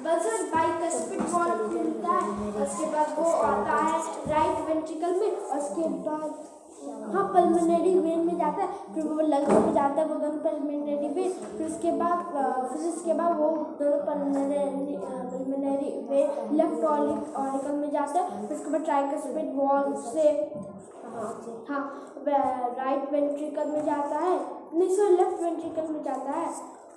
बजर 0.06 0.42
बाइकस्पिड 0.54 1.20
वॉल 1.34 1.50
खुलता 1.68 2.16
है 2.22 2.64
उसके 2.64 2.86
बाद 2.94 3.14
वो 3.18 3.30
आता 3.50 3.76
है 3.88 4.00
राइट 4.32 4.66
वेंट्रिकल 4.68 5.20
में 5.20 5.30
उसके 5.58 5.88
बाद 6.08 6.30
हाँ 7.04 7.22
पल्मोनरी 7.34 7.98
वेन 7.98 8.20
में 8.26 8.36
जाता 8.38 8.62
है, 8.62 8.68
फिर 8.94 9.04
वो 9.04 9.20
लंग्स 9.22 9.50
में 9.50 9.72
जाता 9.74 10.00
है, 10.00 10.06
वो 10.08 10.14
दोनों 10.16 10.38
पल्मोनरी 10.40 11.08
वेन 11.08 11.32
फिर 11.56 11.66
उसके 11.66 11.90
बाद 11.98 12.18
फिर 12.72 12.88
उसके 12.88 13.12
बाद 13.14 13.36
वो 13.38 13.48
दोनों 13.80 13.98
pulmonary 14.06 14.96
pulmonary 15.32 15.90
vein 16.10 16.56
left 16.56 16.84
auricle 16.84 17.74
में 17.74 17.90
जाता 17.90 18.20
है, 18.20 18.46
फिर 18.46 18.56
उसके 18.56 18.70
बाद 18.70 18.84
ट्राइकस्पिड 18.84 19.54
वॉल 19.56 19.94
से 20.04 20.28
हाँ 21.68 21.82
राइट 22.26 23.12
वेंट्रिकल 23.12 23.66
में 23.68 23.84
जाता 23.84 24.18
है, 24.18 24.38
नहीं 24.74 24.88
सर 24.90 25.10
लेफ़्ट 25.12 25.42
वेंट्रिकल 25.42 25.92
में 25.92 26.02
जाता 26.04 26.30
है 26.30 26.46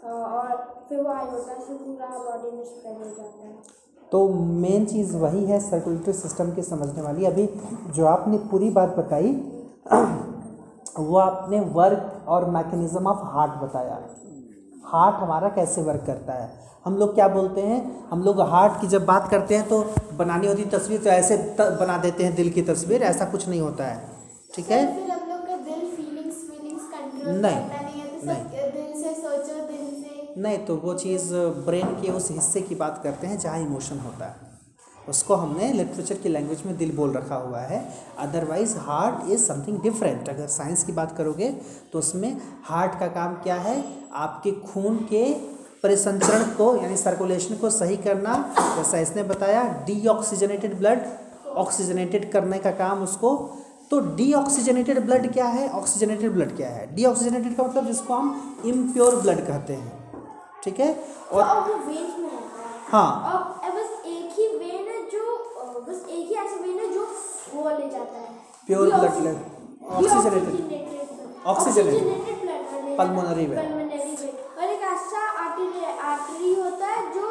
और 0.06 0.52
फिर 0.90 1.02
वो 1.02 1.12
आई 1.12 1.26
होता 1.26 1.52
है 1.52 1.60
फिर 1.60 1.76
पूरा 1.78 2.08
बॉडी 2.20 2.56
में 2.58 2.64
स्प्रेड 2.66 2.98
हो 2.98 3.06
जाता 3.06 3.48
है। 3.48 3.54
तो 4.12 4.28
मेन 4.64 4.86
चीज़ 4.86 5.16
वही 5.18 5.44
है 5.46 5.60
सर्कुलेटरी 5.62 6.14
सिस्टम 6.14 6.52
की 6.56 6.62
समझने 6.64 7.02
वाली। 7.02 7.26
अभी 7.26 7.48
जो 7.96 8.06
आपने 8.06 8.38
पूरी 8.52 8.70
बात 8.72 8.96
बताई 8.98 9.34
वो 9.86 11.18
आपने 11.18 11.60
वर्क 11.60 12.26
और 12.28 12.50
मैकेनिज्म 12.50 13.08
ऑफ़ 13.08 13.20
हार्ट 13.34 13.52
बताया। 13.64 14.00
हार्ट 14.86 15.16
हमारा 15.16 15.50
कैसे 15.50 15.82
वर्क 15.82 16.04
करता 16.08 16.34
है? 16.34 16.50
हम 16.86 16.96
लोग 16.98 17.14
क्या 17.16 17.28
बोलते 17.28 17.62
हैं? 17.62 18.08
हम 18.10 18.24
लोग 18.24 18.42
हार्ट 18.42 18.82
की 18.82 18.88
जब 18.88 19.06
बात 19.06 19.28
करते 19.30 19.56
हैं 19.56 19.68
तो 19.68 19.82
बनानी 20.14 20.48
होती 20.48 20.66
तस्वीर 20.66 21.02
तो 21.04 21.10
ऐसे 21.10 21.38
त, 21.38 21.78
बना 21.80 21.98
देते 21.98 22.24
हैं 22.24 22.36
दिल 22.36 22.50
की 22.50 22.62
तस्वीर 22.62 23.04
ऐसा 23.04 23.26
कुछ 23.26 23.48
नहीं 23.50 23.62
होता 23.62 23.84
है। 23.84 24.02
ठीक 24.56 24.72
है? 24.72 24.86
फिर 24.96 25.12
हम 25.12 25.30
लोग 25.30 25.48
का 25.48 25.58
दिल 25.58 25.86
फीलिंग्स 25.96 26.36
फीलिंग्स 26.50 26.84
कंट्रोल 26.84 27.36
नहीं, 27.36 27.56
करता 27.56 27.82
नहीं 27.82 28.02
है। 28.02 28.08
तो 28.08 28.20
सब 28.20 28.72
दिल 28.74 29.04
से 29.04 29.14
सोचो 29.14 29.68
दिल 29.68 30.04
से। 30.04 30.42
नहीं 30.42 30.58
तो 30.58 30.76
वो 30.76 30.94
चीज़ 30.94 31.34
ब्रेन 31.66 32.02
के 32.02 32.12
उस 32.12 32.32
हिस्से 32.32 32.62
की 32.62 32.76
बात 32.76 33.00
करते 33.04 33.28
हैं 33.28 33.40
जहाँ 33.40 33.60
इमोशन 33.60 34.00
होता 34.00 34.26
है। 34.26 34.45
उसको 35.10 35.36
हमने 35.36 35.72
लिटरेचर 35.74 36.16
की 36.16 36.30
लैंग्वेज 36.30 36.62
में 36.66 36.78
दिल 36.78 36.96
बोल 36.96 37.12
रखा 37.14 37.36
हुआ 37.36 37.60
है। 37.60 37.80
Otherwise 38.20 38.78
heart 38.78 39.30
is 39.32 39.44
something 39.44 39.82
different 39.82 40.30
अगर 40.30 40.48
साइंस 40.48 40.84
की 40.84 40.92
बात 40.92 41.16
करोगे 41.18 41.50
तो 41.94 42.00
उसमें 42.00 42.38
हार्ट 42.64 43.00
का 43.00 43.08
काम 43.10 43.34
क्या 43.34 43.56
है? 43.56 43.84
आपके 44.14 44.52
खून 44.52 44.98
के 45.10 45.34
परिसंचरण 45.84 46.44
को 46.54 46.76
यानी 46.76 46.98
सर्कुलेशन 46.98 47.56
को 47.56 47.70
सही 47.70 47.98
करना। 47.98 48.36
जैसा 48.78 49.00
इसने 49.00 49.24
बताया 49.24 49.64
डीऑक्सीजनेटेड 49.86 50.78
ब्लड 50.78 51.06
ऑक्सीजनेटेड 51.56 52.32
करने 52.32 52.58
का 52.60 52.72
काम 52.72 53.04
उसको। 53.04 53.36
तो 53.92 54.00
डीऑक्सीजनेटेड 54.16 55.00
ब्लड 55.06 55.32
क्या 55.34 55.46
है? 55.46 55.70
ऑक्सीजनेटेड 55.70 56.32
ब्लड 56.32 56.56
क्या 56.56 56.70
है? 56.70 56.96
डीऑक्सीजनेटेड 56.96 57.56
का 57.58 57.64
मतलब 57.64 57.86
जिसको 57.88 58.14
हम 58.14 58.62
इम्प्योर 58.66 59.16
ब्लड 59.16 59.46
कहते 59.48 59.74
हैं। 59.74 59.92
ठीक 60.64 60.80
है? 60.80 60.94
और 61.34 61.44
रहता 61.44 62.98
है। 62.98 63.65
Blood. 67.66 69.38
Oxygenated. 69.98 70.56
Oxygenated 71.46 72.04
blood 72.06 72.46
ले 72.46 72.56
जाता 72.56 72.86
है। 72.86 72.98
Pulmonary 73.00 73.46
vein. 73.52 73.60
Pulmonary 73.62 74.14
vein। 74.22 74.34
और 74.58 74.70
एक 74.74 74.82
ऐसा 74.92 75.22
आर्टरी 75.44 75.86
आर्टरी 76.12 76.54
होता 76.62 76.88
है 76.88 77.02
जो 77.16 77.26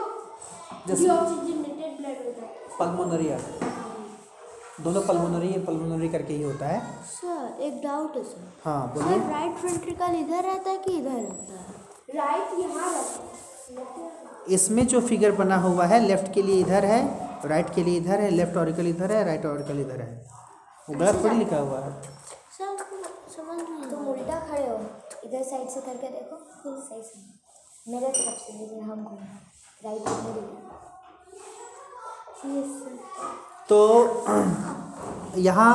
जैसे- 0.88 1.08
deoxygenated 1.08 1.96
blood 2.00 2.18
होता 2.26 2.42
है 2.42 2.52
पल्मोनरी 2.78 3.28
आर्टरी 3.36 3.72
दोनों 4.84 5.00
पल्मोनरी 5.08 5.52
पल्मोनरी 5.66 6.08
करके 6.08 6.34
ही 6.34 6.42
होता 6.42 6.66
है 6.66 6.80
सर 7.10 7.62
एक 7.66 7.80
डाउट 7.82 8.16
है 8.16 8.22
सर 8.24 8.52
हाँ 8.64 8.80
सर 8.86 9.02
बोलिए 9.02 9.18
राइट 9.30 9.64
वेंट्रिकल 9.64 10.14
इधर 10.20 10.42
रहता 10.44 10.70
है 10.70 10.76
कि 10.86 10.96
इधर 10.98 11.10
रहता 11.10 11.60
है 11.60 12.16
राइट 12.16 12.58
यहाँ 12.60 12.92
रहता 12.92 13.22
है 13.22 14.33
इसमें 14.48 14.86
जो 14.86 15.00
फिगर 15.00 15.32
बना 15.32 15.56
हुआ 15.58 15.84
है 15.86 16.00
लेफ़्ट 16.06 16.32
के 16.34 16.42
लिए 16.42 16.60
इधर 16.60 16.84
है 16.84 17.00
राइट 17.48 17.74
के 17.74 17.82
लिए 17.84 17.96
इधर 17.98 18.20
है 18.20 18.30
लेफ़्ट 18.30 18.56
ऑरिकल 18.56 18.86
इधर 18.88 19.12
है 19.12 19.24
राइट 19.24 19.46
ऑरिकल 19.46 19.80
इधर 19.80 20.00
है। 20.00 20.08
वो 20.88 20.98
गलत 20.98 21.22
थोड़ी 21.24 21.36
लिखा 21.36 21.58
हुआ 21.58 21.78
है। 21.80 21.90
सर 22.58 22.76
समझ 23.36 23.58
नहीं 23.58 23.90
तुम 23.90 24.06
उल्टा 24.08 24.38
खड़े 24.50 24.66
हो। 24.66 24.76
इधर 25.24 25.42
साइड 25.42 25.68
से 25.68 25.80
करके 25.80 26.08
देखो 26.08 26.36
सही 26.80 27.02
से 27.02 27.92
मेरे 27.92 28.08
तरफ़ 28.08 28.38
से 28.40 28.52
लेकिन 28.58 28.82
हम 28.90 29.04
घूम 29.04 29.18
राइट 29.84 30.02
मेरी 30.24 30.42
तो 33.68 33.78
यहाँ 35.40 35.72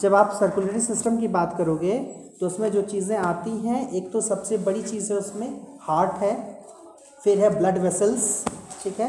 जब 0.00 0.14
आप 0.14 0.30
सर्कुलेटरी 0.40 0.80
सिस्टम 0.80 1.16
की 1.18 1.28
बात 1.36 1.54
करोगे 1.58 1.98
तो 2.40 2.46
उसमें 2.46 2.70
जो 2.72 2.82
चीज़ें 2.82 3.16
आती 3.18 3.56
हैं 3.58 3.78
एक 3.90 4.10
तो 4.12 4.20
सबसे 4.20 4.58
बड़ी 4.66 4.82
चीज़ 4.82 5.12
है 5.12 5.18
उसमें 5.18 5.48
हार्ट 5.82 6.18
है। 6.22 6.34
फिर 7.18 7.38
है 7.40 7.48
ब्लड 7.58 7.78
वेसल्स 7.78 8.24
ठीक 8.82 9.00
है? 9.00 9.08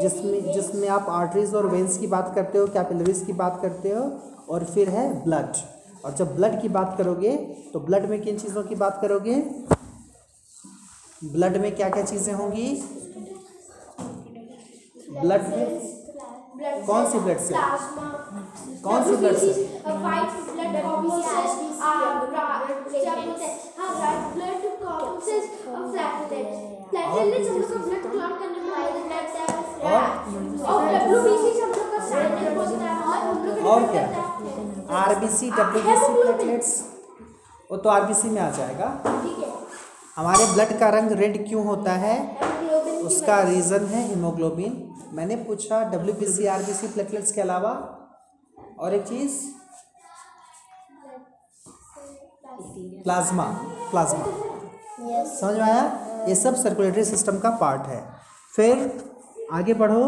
जिसमें 0.00 0.52
जिसमें 0.52 0.88
आप 0.88 1.06
आर्टरीज 1.10 1.54
और 1.54 1.66
वेंस 1.66 1.98
की 1.98 2.06
बात 2.06 2.32
करते 2.34 2.58
हो 2.58 2.66
कैपिलरीज 2.76 3.22
की 3.26 3.32
बात 3.40 3.58
करते 3.62 3.90
हो 3.90 4.02
और 4.48 4.64
फिर 4.74 4.88
है 4.90 5.04
ब्लड 5.24 5.56
और 6.04 6.14
जब 6.18 6.34
ब्लड 6.36 6.60
की 6.62 6.68
बात 6.76 6.94
करोगे 6.98 7.36
तो 7.72 7.80
ब्लड 7.80 8.08
में 8.10 8.20
किन 8.22 8.38
चीज़ों 8.38 8.62
की 8.62 8.74
बात 8.74 8.98
करोगे? 9.02 9.34
ब्लड 11.24 11.56
में 11.56 11.74
क्या 11.76 11.88
क्या 11.88 12.04
चीज़ें 12.04 12.32
होंगी? 12.34 12.68
ब्लड 15.20 15.48
में 15.48 15.64
कौन 16.86 17.10
सी 17.10 17.18
ब्लड? 17.18 17.38
प्लाज्मा 17.48 18.08
कौन 18.84 19.04
सी 19.04 19.16
ब्लड 19.16 19.36
कॉम्प्लेक्स 19.84 21.30
depend 33.54 33.90
क्या? 33.90 34.02
है। 34.02 34.14
R 34.98 35.14
B 35.20 35.28
C 35.28 35.50
W 35.50 35.82
B 35.82 35.96
C 35.96 36.12
platelets 36.22 36.70
वो 37.70 37.76
तो 37.76 37.88
आर 37.88 38.04
बी 38.04 38.14
सी 38.14 38.28
में 38.30 38.40
आ 38.42 38.50
जाएगा। 38.50 38.88
हमारे 40.16 40.46
ब्लड 40.52 40.78
का 40.78 40.88
रंग 40.88 41.12
रेड 41.20 41.36
क्यों 41.48 41.64
होता 41.66 41.92
है? 41.92 42.16
उसका 43.02 43.40
रीज़न 43.42 43.86
है 43.86 44.02
हीमोग्लोबिन 44.08 44.72
मैंने 45.12 45.36
पूछा 45.36 45.82
W 45.84 46.14
B 46.14 46.26
C 46.26 46.46
R 46.46 46.62
B 46.62 46.72
C 46.72 46.88
platelets 46.88 47.32
के 47.32 47.40
अलावा। 47.40 47.72
और 48.78 48.94
एक 48.94 49.02
चीज़? 49.08 49.34
प्लाज्मा 53.04 53.44
प्लाज्मा 53.90 54.24
समझ 55.24 55.54
में 55.54 55.62
आया? 55.62 55.82
ये 56.28 56.34
सब 56.34 56.54
सर्कुलेटरी 56.54 57.04
सिस्टम 57.04 57.38
का 57.38 57.50
पार्ट 57.50 57.82
है। 57.86 58.00
फिर 58.56 59.11
आगे 59.58 59.74
बढ़ो 59.80 60.02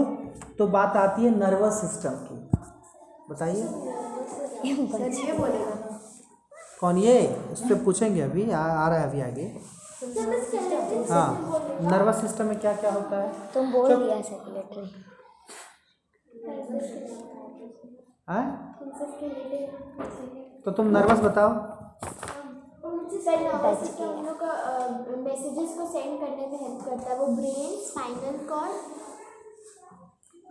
तो 0.58 0.66
बात 0.74 0.96
आती 0.96 1.24
है 1.24 1.30
नर्वस 1.38 1.80
सिस्टम 1.80 2.14
की। 2.26 2.36
बताइए। 3.30 3.64
कौन 6.80 6.96
ये? 6.98 7.16
उस 7.52 7.60
पर 7.60 7.74
पूछेंगे 7.84 8.20
अभी 8.20 8.50
आ, 8.50 8.58
आ 8.58 8.88
रहा 8.88 8.98
है 8.98 9.08
अभी 9.08 9.20
आगे। 9.20 9.46
हाँ 11.10 11.28
नर्वस 11.90 12.20
सिस्टम 12.20 12.46
में 12.46 12.58
क्या 12.60 12.72
क्या 12.76 12.92
होता 12.92 13.20
है? 13.22 13.28
तुम 13.54 13.72
बोल 13.72 13.94
दिया 13.94 14.20
सर्कुलेटरी 14.22 14.82
हाँ? 18.28 18.44
तो 20.64 20.70
तुम 20.70 20.86
नर्वस 20.96 21.18
बताओ। 21.20 21.50
सर 23.24 23.40
नर्वस 23.40 23.78
सिस्टम 23.80 24.04
हम 24.04 24.26
लोग 24.26 24.36
का 24.40 24.50
मैसेजेस 25.24 25.76
को 25.78 25.86
सेंड 25.92 26.20
करने 26.20 26.46
में 26.46 26.58
हेल्प 26.62 26.84
करता 26.84 27.10
है। 27.10 27.18
वो 27.18 27.26
ब्रेन 27.36 27.76
स्पाइनल 27.84 28.36
कॉर्ड 28.48 28.74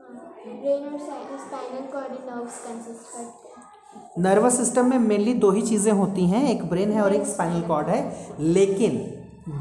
ब्रेन 0.04 0.86
और 0.86 1.00
स्पाइनल 1.40 1.86
कॉर्ड 1.92 2.14
नर्व्स 2.30 2.58
कंसिस्ट 2.60 3.12
करते 3.12 3.48
हैं 3.48 4.22
नर्वस 4.24 4.58
सिस्टम 4.58 4.90
में 4.90 4.98
मेनली 5.00 5.34
दो 5.34 5.52
ही 5.52 5.62
चीज़ें 5.62 5.92
होती 5.92 6.26
हैं, 6.28 6.44
एक 6.50 6.64
ब्रेन 6.70 6.92
है 6.92 7.02
और 7.02 7.14
एक 7.16 7.26
स्पाइनल 7.28 7.62
कॉर्ड 7.68 7.88
है। 7.88 8.36
लेकिन 8.40 8.98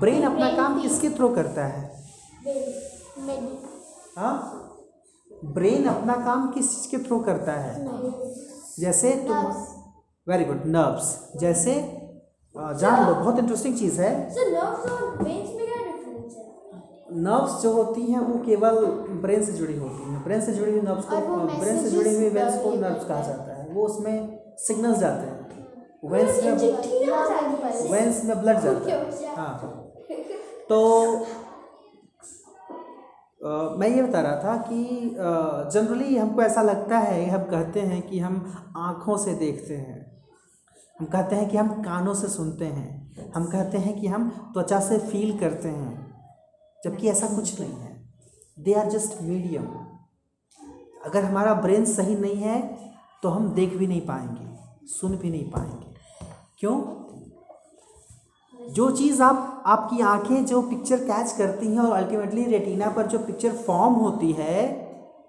ब्रेन 0.01 0.23
अपना 0.23 0.51
काम 0.57 0.81
किसके 0.83 1.11
थ्रू 1.11 1.29
करता 1.29 1.65
है? 1.67 1.83
हाँ? 4.17 4.35
ब्रेन 5.45 5.87
अपना 5.87 6.15
काम 6.25 6.51
किस 6.53 6.71
चीज़ 6.75 6.91
के 6.91 6.99
थ्रू 7.07 7.19
करता 7.21 7.53
है? 7.53 7.87
जैसे 8.81 9.13
तुम 9.29 9.47
वेरी 10.27 10.45
गुड 10.45 10.63
नर्व्स 10.67 11.17
जैसे 11.41 11.75
जान 12.55 13.07
लो, 13.07 13.15
बहुत 13.15 13.39
इंटरेस्टिंग 13.39 13.77
चीज़ 13.79 14.01
है। 14.01 14.13
नर्व्स 17.17 17.63
जो 17.63 17.73
होती 17.73 18.03
हैं 18.03 18.19
वो 18.19 18.39
केवल 18.45 18.87
ब्रेन 19.23 19.45
से 19.45 19.53
जुड़ी 19.53 19.79
होती 19.79 20.11
हैं। 20.11 20.25
ब्रेन 20.25 20.41
से 20.41 20.53
जुड़ी 20.53 20.73
हुई 20.73 20.81
नर्व्स 20.81 21.05
को 21.05 21.17
ब्रेन 21.61 21.83
से 21.83 21.91
जुड़ी 21.91 22.15
हुई 22.15 22.29
वेन्स 22.29 22.63
को 22.63 22.71
नर्व्स 22.75 23.05
कहा 23.05 23.21
जाता 23.21 23.63
है। 23.63 23.69
वो 23.73 23.85
उसमें 23.85 24.39
सिग्नल्स 24.59 24.99
जाते 24.99 25.27
हैं। 25.27 25.43
वेन्स 26.11 26.45
में 26.45 26.53
आ 26.53 26.57
वेन्स 27.93 28.25
में 28.25 28.43
ब्लड 28.43 28.61
जाता 28.61 28.91
है। 28.91 29.05
हाँ? 29.37 29.59
तो 30.69 31.17
अ, 33.45 33.75
मैं 33.79 33.89
ये 33.89 34.03
बता 34.03 34.21
रहा 34.21 34.37
था 34.37 34.57
कि 34.57 35.11
जनरली 35.75 36.17
हमको 36.17 36.43
ऐसा 36.43 36.63
लगता 36.63 36.99
है 36.99 37.25
हम 37.31 37.43
कहते 37.43 37.81
हैं 37.81 38.03
कि 38.03 38.19
हम 38.19 38.53
आँखों 38.77 39.17
से 39.17 39.35
देखते 39.35 39.77
हैं। 39.77 40.23
हम 41.01 41.07
कहते 41.07 41.37
हैं 41.37 41.49
कि 41.49 41.57
हम 41.57 41.69
कानों 41.69 42.15
से 42.15 42.29
सुनते 42.29 42.65
हैं। 42.65 43.03
हम 43.35 43.45
कहते 43.45 43.79
हैं 43.79 44.01
कि 44.01 44.07
हम 44.07 44.29
त्वचा 44.55 44.81
से 44.81 44.99
फील 44.99 45.39
करते 45.39 45.69
हैं। 45.69 46.02
जबकि 46.85 47.09
ऐसा 47.09 47.27
कुछ 47.27 47.61
नहीं 47.61 47.73
है। 47.73 47.91
दे 48.59 48.73
आर 48.75 48.91
जस्ट 48.91 49.23
मीडियम 49.23 49.67
अगर 51.05 51.25
हमारा 51.25 51.55
ब्रेन 51.55 51.85
सही 51.85 52.15
नहीं 52.17 52.37
है 52.37 52.61
तो 53.23 53.29
हम 53.29 53.49
देख 53.49 53.77
भी 53.77 53.87
नहीं 53.87 54.01
पाएँगे, 54.01 54.87
सुन 54.89 55.17
भी 55.17 55.31
नहीं 55.31 55.51
पाएँगे। 55.51 55.95
क्यों? 56.61 56.81
जो 58.59 58.91
चीज़ 58.91 59.23
आप, 59.23 59.63
आपकी 59.67 60.01
आँखें 60.01 60.45
जो 60.47 60.61
पिक्चर 60.63 60.99
कैच 60.99 61.33
करती 61.33 61.67
हैं 61.67 61.79
और 61.79 61.93
अल्टीमेटली 61.93 62.45
रेटिना 62.45 62.89
पर 62.89 63.07
जो 63.07 63.19
पिक्चर 63.19 63.57
फॉर्म 63.57 63.95
होती 63.95 64.33
है, 64.33 64.81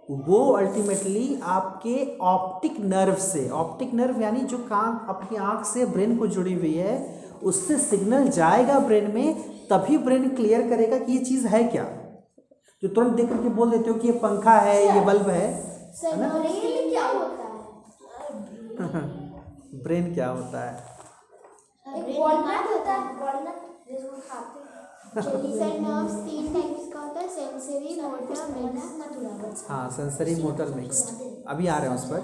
वो 0.10 0.39
अल्टीमेटली 0.51 1.39
आपके 1.43 2.17
ऑप्टिक 2.22 2.79
नर्व 2.79 3.15
से 3.15 3.50
ऑप्टिक 3.50 3.93
नर्व 3.93 4.22
यानी 4.22 4.39
जो 4.43 4.57
कान 4.57 5.00
आपकी 5.10 5.36
आँख 5.36 5.65
से 5.65 5.86
ब्रेन 5.86 6.17
को 6.17 6.27
जुड़ी 6.27 6.53
हुई 6.53 6.74
है 6.74 6.98
उससे 7.43 7.77
सिग्नल 7.77 8.27
जाएगा 8.29 8.79
ब्रेन 8.79 9.12
में 9.12 9.33
तभी 9.67 9.97
ब्रेन 9.97 10.29
क्लियर 10.35 10.62
करेगा 10.69 10.97
कि 11.00 11.12
ये 11.12 11.17
चीज़ 11.25 11.47
है 11.47 11.63
क्या। 11.63 11.83
जो 12.83 12.88
तुरंत 12.88 13.13
देख 13.13 13.29
करके 13.29 13.50
बोल 13.50 13.71
देते 13.71 13.89
हो 13.89 13.95
कि 13.95 14.07
ये 14.07 14.13
पंखा 14.13 14.55
है 14.59 14.95
ये 14.95 15.01
बल्ब 15.05 15.29
है 15.29 15.45
ब्रेन 16.03 16.89
क्या 16.89 17.05
होता 17.07 17.43
है? 17.43 17.51
ब्रेन 19.83 20.13
क्या 20.13 20.29
होता 20.29 20.63
है? 20.65 20.73
एक 21.97 22.19
वॉलनट 22.19 22.69
होता 22.71 22.93
है। 22.93 23.15
वॉलनट 23.15 23.62
जिसको 23.91 24.17
खाते 24.29 24.62
सेंसरी 27.36 27.96
मोटर 28.01 28.38
मिक्स 28.50 29.65
हाँ 29.70 29.89
सेंसरी 29.96 30.36
मोटर 30.43 30.74
मिक्स्ड 30.75 31.10
अभी 31.48 31.67
आ 31.67 31.77
रहे 31.77 31.89
हैं 31.89 31.96
उस 31.96 32.05
पर। 32.05 32.20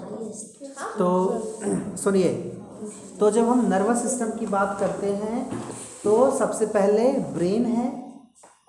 तो 0.98 1.96
सुनिए। 2.02 2.32
तो 3.20 3.30
जब 3.30 3.48
हम 3.48 3.64
नर्वस 3.68 4.02
सिस्टम 4.02 4.30
की 4.38 4.46
बात 4.46 4.76
करते 4.80 5.12
हैं 5.14 5.60
तो 6.04 6.30
सबसे 6.38 6.66
पहले 6.66 7.10
ब्रेन 7.34 7.64
है 7.66 7.88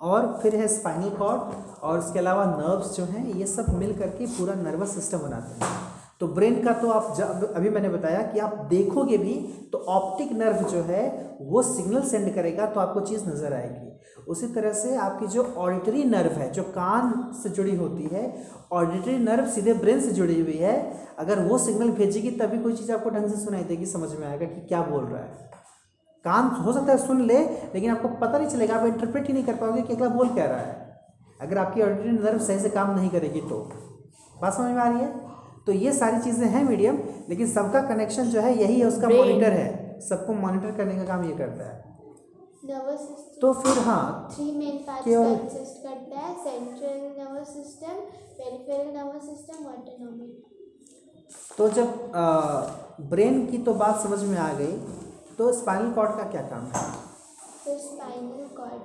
और 0.00 0.38
फिर 0.42 0.56
है 0.56 0.68
स्पाइनल 0.68 1.10
कॉर्ड 1.10 1.40
और 1.82 1.98
उसके 1.98 2.18
अलावा 2.18 2.44
नर्व्स 2.44 2.96
जो 2.96 3.04
हैं, 3.04 3.26
ये 3.34 3.46
सब 3.46 3.74
मिल 3.78 3.92
करके 3.98 4.26
पूरा 4.26 4.54
नर्वस 4.54 4.94
सिस्टम 4.94 5.18
बनाते 5.18 5.64
हैं। 5.64 5.81
तो 6.22 6.26
ब्रेन 6.28 6.62
का 6.64 6.72
तो 6.72 6.90
आप 6.90 7.14
जब, 7.18 7.52
अभी 7.56 7.70
मैंने 7.70 7.88
बताया 7.88 8.22
कि 8.22 8.38
आप 8.38 8.54
देखोगे 8.70 9.16
भी 9.18 9.34
तो 9.72 9.78
ऑप्टिक 9.78 10.32
नर्व 10.32 10.58
जो 10.68 10.82
है, 10.82 11.36
वो 11.40 11.62
सिग्नल 11.62 12.02
सेंड 12.02 12.34
करेगा 12.34 12.66
तो 12.66 12.80
आपको 12.80 13.00
चीज़ 13.00 13.24
नज़र 13.28 13.52
आएगी। 13.52 14.22
उसी 14.28 14.46
तरह 14.46 14.72
से 14.72 14.94
आपकी 14.96 15.26
जो 15.26 15.42
ऑडिटरी 15.42 16.04
नर्व 16.04 16.32
है, 16.32 16.50
जो 16.52 16.62
कान 16.62 17.32
से 17.42 17.48
जुड़ी 17.48 17.74
होती 17.76 18.02
है, 18.02 18.22
ऑडिटरी 18.72 19.18
नर्व 19.18 19.46
सीधे 19.46 19.74
ब्रेन 19.74 20.00
से 20.00 20.10
जुड़ी 20.10 20.40
हुई 20.40 20.56
है, 20.56 20.74
अगर 21.18 21.40
वो 21.40 21.58
सिग्नल 21.58 21.90
भेजेगी, 21.90 22.30
तभी 22.30 22.58
कोई 22.58 22.72
चीज़ 22.72 22.92
आपको 22.92 23.10
ढंग 23.10 23.28
से 23.28 23.44
सुनाई 23.44 23.64
देगी, 23.64 23.86
समझ 23.86 24.10
में 24.20 24.26
आएगा 24.28 24.46
कि 24.46 24.60
क्या 24.60 24.82
बोल 24.82 25.04
रहा 25.04 25.22
है। 25.22 25.50
कान 26.24 26.44
हो 26.44 26.72
सकता 26.72 26.92
है 26.92 26.98
सुन 26.98 27.26
ले, 27.26 27.38
लेकिन 27.74 27.90
आपको 27.90 28.08
पता 28.08 28.38
नहीं 28.38 28.48
चलेगा, 28.48 28.76
आप 28.76 28.86
इंटरप्रेट 28.86 29.26
ही 29.26 29.34
नहीं 29.34 29.44
कर 29.44 29.56
पाओगे 29.56 29.82
कि 29.82 29.94
अगला 29.94 30.08
बोल 30.08 30.28
क्या 30.28 30.46
रहा 30.46 30.60
है। 30.60 31.00
अगर 31.40 31.58
आपकी 31.58 31.82
ऑडिटरी 31.82 32.10
नर्व 32.10 32.38
सही 32.38 32.58
से 32.58 32.68
काम 32.68 32.94
नहीं 32.94 33.10
करेगी 33.10 33.40
तो। 33.40 33.60
बात 34.42 34.54
समझ 34.54 34.70
में 34.70 34.82
आ 34.82 34.88
रही 34.88 35.00
है? 35.00 35.32
तो 35.66 35.72
ये 35.72 35.92
सारी 35.92 36.18
चीज़ें 36.22 36.46
हैं 36.48 36.62
मीडियम 36.64 36.98
लेकिन 37.28 37.46
सबका 37.48 37.80
कनेक्शन 37.88 38.30
जो 38.30 38.40
है 38.40 38.56
यही 38.58 38.78
है 38.80 38.86
उसका 38.86 39.08
मॉनिटर 39.08 39.52
है। 39.52 40.00
सबको 40.00 40.32
मॉनिटर 40.34 40.76
करने 40.76 40.94
का 40.96 41.04
काम 41.06 41.24
ये 41.24 41.36
करता 41.36 41.64
है। 41.64 41.80
तो 43.40 43.52
फिर 43.52 43.78
हाँ 43.84 44.30
थ्री 44.34 44.50
मेन 44.56 44.76
पार्ट्स 44.78 45.06
कंसिस्ट 45.06 45.82
करता 45.82 46.20
है 46.20 46.34
central 46.44 46.98
nervous 47.18 47.48
system 47.48 48.00
peripheral 48.38 48.90
nervous 48.96 49.22
system 49.22 49.66
autonomy 49.66 50.28
तो 51.58 51.68
जब 51.68 52.12
ब्रेन 53.10 53.46
की 53.46 53.58
तो 53.58 53.74
बात 53.74 54.00
समझ 54.02 54.22
में 54.22 54.38
आ 54.38 54.52
गई 54.58 54.72
तो 55.38 55.52
स्पाइनल 55.52 55.92
कॉर्ड 55.92 56.16
का 56.16 56.24
क्या 56.30 56.42
काम 56.48 56.66
है? 56.66 56.82
फिर 57.64 57.78
स्पाइनल 57.78 58.46
कॉर्ड 58.56 58.82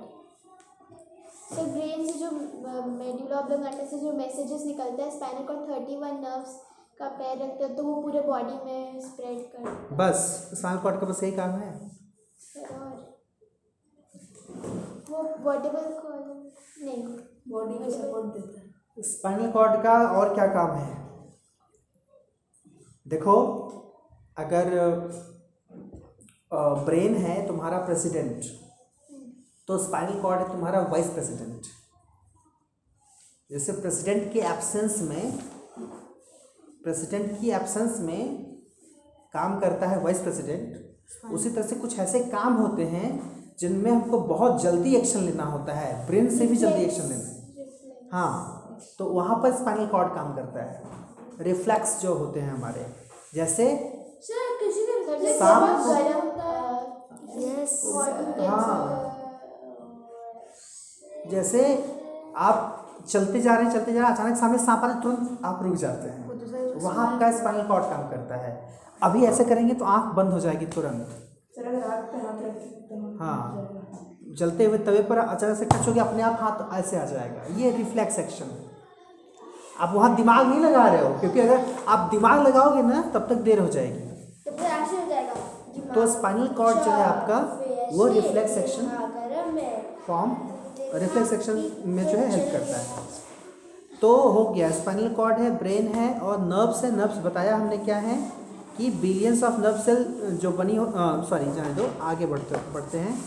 सो 1.50 1.62
ब्रेन 1.72 2.06
से 2.06 2.18
जो 2.18 2.30
मेड्यूला 2.30 3.36
ऑब्लिंगेटा 3.38 3.84
से 3.90 3.98
जो 3.98 4.12
मैसेजेस 4.12 4.64
निकलते 4.66 5.02
हैं 5.02 5.10
spinal 5.10 5.44
cord 5.46 5.70
thirty 5.70 5.96
one 5.96 6.20
nerves 6.24 6.56
का 7.00 7.08
पैर 7.08 7.38
रखते 7.38 7.64
हैं 7.64 7.74
तो 7.76 7.82
वो 7.84 7.94
पूरे 8.02 8.20
बॉडी 8.22 8.54
में 8.64 9.00
स्प्रेड 9.00 9.38
कर 9.52 9.96
बस 9.96 10.16
स्पाइनल 10.54 10.80
कॉर्ड 10.80 11.00
का 11.00 11.06
बस 11.06 11.22
यही 11.22 11.32
काम 11.32 11.50
है। 11.50 11.72
और 12.70 12.94
वो 15.10 15.22
वर्टेबल 15.42 15.84
कॉलम 16.00 16.38
नहीं। 16.86 17.02
बॉडी 17.48 17.78
को 17.78 17.90
सपोर्ट 17.90 18.26
देता 18.34 18.60
है। 18.60 19.02
स्पाइनल 19.02 19.50
कॉर्ड 19.52 19.82
का 19.82 19.94
और 20.18 20.34
क्या 20.34 20.46
काम 20.54 20.76
है? 20.76 20.96
देखो 23.06 23.34
अगर 24.36 24.64
ब्रेन 26.84 27.16
है 27.16 27.46
तुम्हारा 27.46 27.78
प्रेसिडेंट 27.84 28.44
तो 29.68 29.78
स्पाइनल 29.78 30.20
कॉर्ड 30.22 30.40
है 30.40 30.52
तुम्हारा 30.52 30.80
वाइस 30.90 31.06
प्रेसिडेंट। 31.10 31.66
जैसे 33.50 33.72
प्रेसिडेंट 33.72 34.32
के 34.32 34.40
एब्सेंस 34.46 34.98
में 35.02 35.38
प्रेसिडेंट 36.82 37.40
की 37.40 37.50
एब्सेंस 37.50 37.98
में 38.00 38.44
काम 39.34 39.58
करता 39.60 39.86
है 39.86 40.02
वाइस 40.02 40.18
प्रेसिडेंट 40.18 41.32
उसी 41.32 41.50
तरह 41.50 41.66
से 41.66 41.76
कुछ 41.76 41.98
ऐसे 41.98 42.20
काम 42.26 42.54
होते 42.54 42.84
हैं 42.86 43.08
जिनमें 43.60 43.90
हमको 43.90 44.20
बहुत 44.20 44.62
जल्दी 44.62 44.94
एक्शन 44.94 45.20
लेना 45.20 45.44
होता 45.44 45.72
है। 45.72 46.06
ब्रेन 46.06 46.28
से 46.38 46.46
भी 46.46 46.56
जल्दी 46.56 46.82
एक्शन 46.82 47.08
लेना 47.08 47.28
है। 47.28 47.36
हाँ 48.12 48.78
तो 48.98 49.04
वहाँ 49.04 49.36
पर 49.42 49.52
स्पाइनल 49.52 49.86
कॉर्ड 49.86 50.14
काम 50.14 50.34
करता 50.36 50.62
है। 50.62 50.82
रिफ्लेक्स 51.40 52.00
जो 52.00 52.14
होते 52.14 52.40
हैं 52.40 52.52
हमारे 52.52 52.86
जैसे 53.34 53.66
सर 54.22 54.56
किसी 54.60 54.86
दिन 54.86 54.98
सांप 55.38 55.62
हाँ। 58.40 59.14
जैसे 61.30 61.62
आप 62.36 62.74
चलते 63.08 63.40
जा 63.40 63.54
रहे 63.54 63.64
हैं 63.64 63.72
चलते 63.72 63.92
जा 63.92 64.00
रहे 64.00 64.08
हैं 64.08 64.16
अचानक 64.16 64.36
सामने 64.36 64.58
सांप 64.58 64.84
आने 64.84 65.00
तुरंत 65.02 65.38
आप 65.44 65.62
रुक 65.62 65.74
जाते 65.76 66.08
हैं। 66.08 66.27
वहाँ 66.82 67.06
आपका 67.06 67.30
स्पाइनल 67.32 67.66
कॉर्ड 67.68 67.84
काम 67.84 68.08
करता 68.10 68.36
है। 68.36 68.50
अभी 69.02 69.24
ऐसे 69.26 69.44
करेंगे 69.44 69.74
तो 69.74 69.84
आँख 69.86 70.14
बंद 70.14 70.32
हो 70.32 70.40
जाएगी 70.40 70.66
तुरंत। 70.68 71.06
सर 71.56 71.66
अगर 71.66 71.88
हाथ 71.88 72.02
पे 72.04 72.18
हाथ 72.18 72.42
रख 72.44 72.54
सकते 72.54 72.94
हैं। 72.94 74.34
जलते 74.38 74.64
हुए 74.64 74.78
तवे 74.78 75.02
पर 75.02 75.18
अचानक 75.18 75.56
से 75.58 75.64
टच 75.64 75.86
हो 75.88 75.92
गया 75.92 76.04
अपने 76.04 76.22
आप 76.22 76.38
हाथ 76.40 76.78
ऐसे 76.78 76.98
आ 76.98 77.04
जाएगा। 77.04 77.54
ये 77.56 77.70
रिफ्लेक्स 77.76 78.18
एक्शन 78.18 78.44
है 78.46 78.66
आप 79.80 79.92
वहाँ 79.94 80.14
दिमाग 80.16 80.46
नहीं 80.46 80.60
लगा 80.60 80.86
रहे 80.88 81.02
हो 81.02 81.08
क्योंकि 81.20 81.40
अगर 81.40 81.64
आप 81.88 82.08
दिमाग 82.10 82.46
लगाओगे 82.46 82.82
ना 82.82 83.00
तब 83.14 83.26
तक 83.28 83.42
देर 83.48 83.58
हो 83.60 83.66
जाएगी। 83.68 84.06
तो 84.44 85.94
तो 85.94 86.06
स्पाइनल 86.06 86.48
कॉर्ड 86.54 86.78
जो 86.78 86.90
है 86.90 87.04
आपका 87.04 87.38
वो 87.92 88.06
reflex 88.08 88.56
action 88.58 88.88
form 90.06 90.36
reflex 90.94 91.32
action 91.32 91.56
में। 91.86 92.04
जो 92.04 92.16
है 92.18 92.28
हेल्प 92.30 92.52
करता 92.52 92.76
है। 92.76 92.84
तो 94.02 94.14
हो 94.14 94.44
गया। 94.46 94.70
स्पाइनल 94.70 95.08
कॉर्ड 95.14 95.38
है, 95.38 95.50
ब्रेन 95.58 95.86
है 95.88 96.12
और 96.20 96.38
नर्व्स 96.40 96.82
है। 96.84 96.94
नर्व्स 96.96 97.16
बताया 97.24 97.56
हमने 97.56 97.76
क्या 97.78 97.96
है 97.98 98.16
कि 98.76 98.90
बिलियंस 99.00 99.42
ऑफ़ 99.44 99.60
नर्व 99.60 99.78
सेल 99.78 100.04
जो 100.42 100.50
बनी 100.52 100.76
हो 100.76 100.86
सॉरी 101.28 101.52
जाने 101.54 101.74
दो, 101.74 101.90
आगे 102.02 102.26
बढ़ते 102.26 102.56
बढ़ते 102.74 102.98
हैं। 102.98 103.18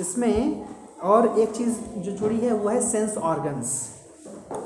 इसमें 0.00 0.66
और 1.02 1.38
एक 1.38 1.50
चीज़ 1.52 1.78
जो 1.96 2.12
जुड़ी 2.12 2.38
है, 2.38 2.52
वो 2.52 2.68
है 2.68 2.80
सेंस 2.80 3.16
ऑर्गन्स 3.16 3.72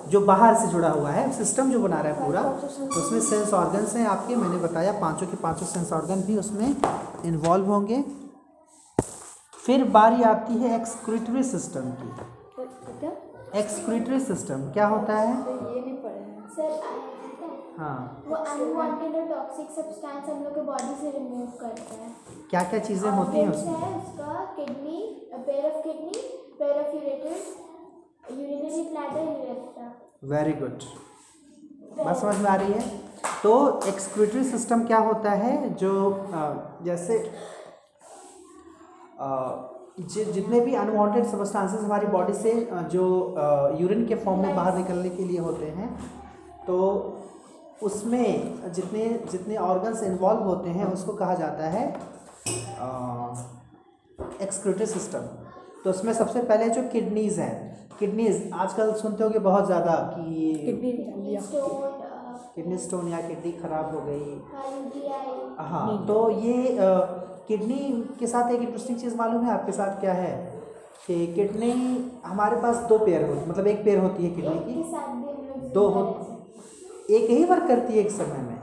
जो 0.08 0.20
बाहर 0.20 0.58
से 0.58 0.66
जुड़ा 0.66 0.88
हुआ 0.88 1.10
है। 1.10 1.30
सिस्टम 1.32 1.70
जो 1.70 1.78
बना 1.80 2.00
रहा 2.00 2.12
है 2.12 2.26
पूरा 2.26 2.42
तो 2.42 3.00
उसमें 3.00 3.20
सेंस 3.20 3.52
ऑर्गन्स 3.54 3.94
हैं। 3.96 4.06
आपके, 4.06 4.36
मैंने 4.36 4.56
बताया, 4.58 4.92
पाँचों 5.00 5.26
के 5.26 5.36
पाँचों 5.36 5.66
सेंस 5.66 5.92
ऑर्गन 5.92 6.22
भी 6.22 6.36
उसमें 6.38 6.76
इन्वॉल्व 7.24 7.66
होंगे। 7.66 8.04
फिर 9.58 9.84
बारी 9.90 10.22
आती 10.24 10.54
है 10.54 10.74
एक्सक्रिटरी 10.76 11.42
सिस्टम 11.42 11.90
की। 11.92 12.10
एक्सक्रीटरी 13.60 14.18
सिस्टम 14.20 14.60
क्या 14.72 14.86
होता 14.86 15.16
है? 15.16 15.30
ये 15.30 15.80
नहीं 15.80 15.96
पढ़े 16.02 16.18
हैं। 16.18 16.48
सर 16.56 16.62
आया 16.62 17.00
पता 17.22 17.46
है। 17.46 17.58
हाँ 17.78 18.24
वो 18.26 18.34
अनवांटेड 18.34 19.14
और 19.16 19.26
टॉक्सिक 19.28 19.70
सब्सटेंस 19.76 20.28
हम 20.28 20.42
लोग 20.44 20.54
के 20.54 20.60
बॉडी 20.60 20.94
से 21.00 21.10
रिमूव 21.18 21.46
करता 21.60 21.94
है। 21.94 22.10
क्या 22.50 22.62
क्या 22.70 22.80
चीज़ें 22.80 23.10
होती 23.10 23.38
हैं 23.38 23.48
उसमें? 23.48 23.74
है 23.74 23.96
उसका 23.98 24.44
kidney 24.56 25.00
pair 25.46 25.70
of 25.72 25.82
kidney 25.84 26.22
pair 26.58 26.80
of 26.80 26.94
ureter 26.94 28.32
urinary 28.32 28.82
bladder 28.90 29.22
urethra 29.22 29.92
very 30.34 30.52
good 30.60 30.82
बात 32.04 32.16
समझ 32.16 32.36
में 32.36 32.50
आ 32.50 32.54
रही 32.54 32.72
है? 32.72 32.88
तो 33.42 33.52
एक्सक्रीटरी 33.88 34.44
सिस्टम 34.44 34.84
क्या 34.86 34.98
होता 35.10 35.30
है? 35.44 35.74
जो 35.74 35.92
जैसे 36.84 37.18
अ, 39.20 39.28
जि, 40.00 40.24
जितने 40.24 40.60
भी 40.60 40.74
अनवांटेड 40.74 41.24
सब्सटेंसेस 41.24 41.80
हमारी 41.80 42.06
बॉडी 42.06 42.32
से 42.34 42.52
जो 42.90 43.04
यूरिन 43.80 44.06
के 44.06 44.14
फॉर्म 44.14 44.40
में 44.40 44.54
बाहर 44.56 44.76
निकलने 44.78 45.10
के 45.10 45.24
लिए 45.24 45.38
होते 45.38 45.66
हैं 45.66 45.88
तो 46.66 46.78
उसमें 47.82 48.72
जितने 48.72 49.08
जितने 49.32 49.56
ऑर्गन्स 49.56 50.02
इन्वॉल्व 50.02 50.42
होते 50.42 50.70
हैं 50.70 50.84
उसको 50.92 51.12
कहा 51.12 51.34
जाता 51.34 51.68
है 51.68 51.84
एक्सक्रीटरी 54.42 54.86
सिस्टम 54.86 55.26
तो 55.84 55.90
उसमें 55.90 56.12
सबसे 56.12 56.42
पहले 56.42 56.68
जो 56.70 56.82
किडनीज 56.88 57.38
हैं 57.38 57.54
किडनीज 57.98 58.50
आजकल 58.54 58.92
सुनते 58.94 59.24
होगे 59.24 59.38
बहुत 59.38 59.66
ज़्यादा 59.66 59.94
कि 60.14 60.54
किडनी 62.56 62.78
स्टोन 62.78 63.08
या 63.08 63.20
किडनी 63.20 63.52
खराब 63.52 63.94
हो 63.94 64.00
गई। 64.00 64.40
हाँ 65.58 66.06
तो 66.06 66.30
ये 66.30 66.76
अ, 66.78 66.88
किडनी 67.48 68.08
के 68.20 68.26
साथ 68.26 68.50
एक 68.50 68.60
इंटरेस्टिंग 68.60 68.98
चीज़ 68.98 69.16
मालूम 69.16 69.44
है 69.44 69.52
आपके 69.52 69.72
साथ 69.72 70.00
क्या 70.00 70.12
है? 70.12 70.62
कि 71.06 71.26
किडनी 71.26 71.70
हमारे 72.26 72.56
पास 72.56 72.76
दो 72.76 72.98
पेयर 72.98 73.28
होती 73.28 73.50
मतलब 73.50 73.66
एक 73.66 73.84
पेयर 73.84 73.98
होती 73.98 74.26
है 74.26 74.30
किडनी 74.30 74.58
की। 74.58 75.68
दो 75.68 75.88
हो 75.88 76.02
एक 77.10 77.30
ही 77.30 77.44
वर्क 77.44 77.66
करती 77.68 77.92
है 77.92 77.98
एक 77.98 78.10
समय 78.10 78.38
में। 78.38 78.58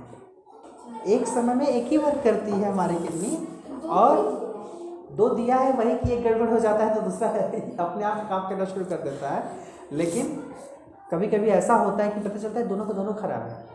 एक 1.08 1.28
समय 1.28 1.54
में 1.54 1.68
एक 1.68 1.88
ही 1.88 1.98
वर्क 1.98 2.24
करती 2.24 2.52
है 2.52 2.72
हमारी 2.72 2.96
किडनी 2.96 3.48
और 3.88 4.18
दो 5.12 5.30
दिया 5.30 5.56
है 5.56 5.72
वही 5.74 5.96
कि 5.98 6.14
एक 6.14 6.24
गड़बड़ 6.24 6.50
हो 6.50 6.60
जाता 6.60 6.86
है 6.86 6.96
तो 6.96 7.02
दूसरा 7.02 7.30
अपने 7.84 8.04
आप 8.04 8.30
काम 8.30 8.50
करना 8.50 8.66
शुरू 8.66 8.86
कर 8.86 8.96
देता 8.96 9.30
है। 9.30 9.44
लेकिन 9.92 10.44
कभी 11.12 11.28
कभी 11.28 11.48
ऐसा 11.48 11.74
होता 11.74 12.04
है 12.04 12.12
कि 12.12 12.20
पता 12.20 12.38
चलता 12.38 12.60
है 12.60 12.68
दोनों 12.68 12.86
को 12.86 12.94
दोनों 12.94 13.14
खराब 13.14 13.42
है। 13.42 13.66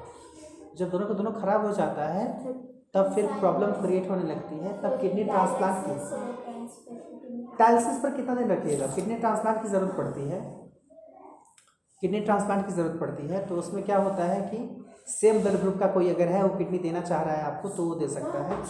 जब 0.77 0.91
दोनों 0.91 1.07
को 1.07 1.15
दोनों 1.15 1.33
खराब 1.33 1.67
हो 1.67 1.73
जाता 1.73 2.05
है 2.05 2.55
तब 2.95 3.13
फिर 3.15 3.27
प्रॉब्लम 3.39 3.71
क्रिएट 3.73 4.11
होने 4.11 4.23
लगती 4.25 4.59
है, 4.59 4.73
तब 4.83 5.01
किडनी 5.01 5.25
ट्रांसप्लांट 5.25 5.85
की। 5.87 5.95
डायलिसिस 7.59 7.99
पर 8.03 8.11
कितना 8.11 8.35
दिन 8.35 8.51
रखिएगा? 8.51 8.87
किडनी 8.87 9.15
ट्रांसप्लांट 9.15 9.63
की 9.63 9.69
ज़रूरत 9.69 9.97
पड़ती 9.97 10.29
है। 10.29 10.41
किडनी 12.03 12.21
ट्रांसप्लांट 12.21 12.67
की 12.67 12.73
ज़रूरत 12.73 13.01
पड़ती 13.01 13.27
है 13.29 13.47
तो 13.47 13.57
उसमें 13.57 13.83
क्या 13.85 13.99
होता 13.99 14.25
है 14.25 14.41
कि 14.51 14.85
सेम 15.09 15.41
ब्लड 15.43 15.61
ग्रुप 15.61 15.79
का 15.79 15.87
कोई 15.87 16.09
अगर 16.11 16.29
है, 16.29 16.43
वो 16.43 16.57
किडनी 16.59 16.79
देना 16.79 17.01
चाह 17.01 17.23
रहा 17.23 17.35
है 17.35 17.43
आपको 17.45 17.69
तो 17.69 17.85
वो 17.85 17.95
दे 17.95 18.09
सकता 18.09 18.43
है। 18.43 18.63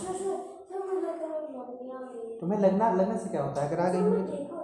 तुम्हें 2.40 2.58
लगना, 2.60 2.92
लगने 2.92 3.18
से 3.18 3.28
क्या 3.28 3.42
होता 3.42 3.62
है? 3.62 3.68
अगर 3.68 3.80
आ 3.80 3.88
गई 3.88 4.00
होगी 4.00 4.22
तो। 4.22 4.56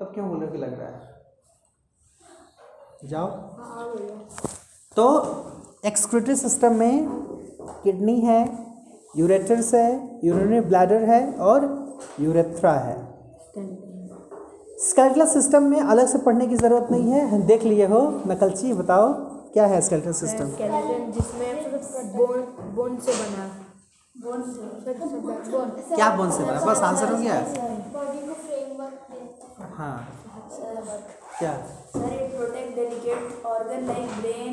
तब 0.00 0.12
क्यों 0.14 0.28
बोल 0.28 0.40
रहे 0.40 0.50
कि 0.52 0.58
लग 0.58 0.78
रहा 0.80 0.88
है? 0.88 1.16
जाओ। 3.04 3.26
तो 4.96 5.04
एक्सक्रीटरी 5.86 6.36
सिस्टम 6.36 6.74
में 6.74 7.27
किडनी 7.84 8.20
है 8.20 8.40
यूरेटर्स 9.16 9.72
है 9.74 9.88
यूरिनरी 10.24 10.60
ब्लैडर 10.62 11.02
है 11.04 11.20
और 11.50 11.66
यूरेथ्रा 12.20 12.72
है। 12.72 12.96
स्केलेटल 14.80 15.26
सिस्टम 15.26 15.62
में 15.62 15.80
अलग 15.80 16.06
से 16.08 16.18
पढ़ने 16.18 16.46
की 16.46 16.56
ज़रूरत 16.56 16.90
नहीं 16.90 17.10
है। 17.12 17.40
देख 17.46 17.62
लिए 17.64 17.86
हो। 17.86 18.00
नकलची 18.26 18.72
बताओ 18.74 19.12
क्या 19.52 19.66
है 19.66 19.80
स्केलेटल 19.80 20.12
सिस्टम? 20.14 20.50
जिसमें 21.12 21.50
बोन 22.16 22.40
बोन 22.76 22.96
से 22.96 23.12
बना। 23.12 23.46
बोन 24.16 24.42
से 24.42 24.94
क्या 25.94 26.10
बोन 26.16 26.30
से 26.30 26.44
बना? 26.44 26.60
बस 26.64 26.80
आंसर 26.82 27.12
हो 27.12 27.18
गया? 27.18 27.40
बॉडी 27.94 28.18
को 28.18 28.34
फ्रेमवर्क 28.34 28.98
देता 29.12 29.64
है। 29.64 29.70
हाँ 29.76 29.98
क्या? 31.38 31.52
Sir 31.88 32.12
it 32.14 32.36
protect 32.36 32.76
delicate 32.76 33.46
organ 33.46 33.86
like 33.86 34.08
brain 34.20 34.52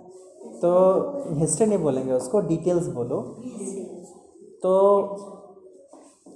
तो 0.61 0.71
हिस्ट्री 1.33 1.65
नहीं 1.65 1.79
बोलेंगे, 1.79 2.13
उसको 2.13 2.39
डिटेल्स 2.39 2.87
बोलो। 2.87 3.21
तो 4.63 4.73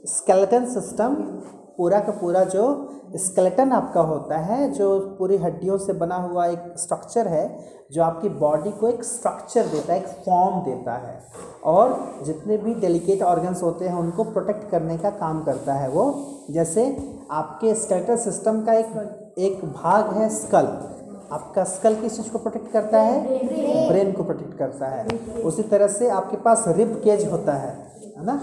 स्केलेटन 0.06 0.66
सिस्टम 0.66 1.16
पूरा 1.78 2.00
का 2.00 2.12
पूरा 2.12 2.44
जो 2.44 2.92
स्केलेटन 3.16 3.72
आपका 3.72 4.02
होता 4.02 4.38
है, 4.38 4.72
जो 4.72 5.00
पूरी 5.00 5.38
हड्डियों 5.38 5.78
से 5.78 5.94
बना 5.94 6.16
हुआ 6.16 6.46
एक 6.46 6.74
स्ट्रक्चर 6.78 7.28
है, 7.28 7.60
जो 7.92 8.04
आपकी 8.04 8.30
बॉडी 8.30 8.72
को 8.72 8.88
एक 8.88 9.04
स्ट्रक्चर 9.04 9.66
देता 9.66 9.94
है, 9.94 10.00
एक 10.00 10.08
फॉर्म 10.08 10.56
देता 10.66 10.94
है। 10.94 11.20
और 11.64 12.16
जितने 12.26 12.58
भी 12.58 12.74
डेलिकेट 12.74 13.22
ऑर्गन्स 13.24 13.64
होते 13.64 13.88
हैं, 13.88 13.96
उनको 13.96 14.24
प्रोटेक्ट 14.24 14.70
करने 14.70 14.98
का 14.98 15.10
काम 15.10 15.44
करता 15.44 15.74
है 15.74 15.90
वो। 15.90 16.14
जैसे 16.52 16.98
आपके 17.32 17.76
स्केलेटन 17.76 18.18
सिस्टम 18.18 18.62
का 18.66 18.74
एक 18.74 19.36
एक 19.38 19.66
भाग 19.66 20.14
है 20.14 20.30
स्कल 20.30 20.68
आपका 21.36 21.64
स्कल 21.64 21.96
किस 21.96 22.16
चीज़ 22.18 22.30
को 22.32 22.40
प्रोटेक्ट 22.40 22.72
करता 22.72 23.00
है? 23.02 23.88
ब्रेन 23.90 24.12
को 24.12 24.24
प्रोटेक्ट 24.24 24.58
करता 24.58 24.88
है। 24.88 25.06
उसी 25.44 25.64
तरह 25.64 25.88
से 25.88 26.10
आपके 26.10 26.38
पास 26.38 26.64
रिब 26.68 27.02
केज 27.04 27.26
होता 27.32 27.54
है 27.54 27.72
है 28.18 28.26
ना? 28.26 28.36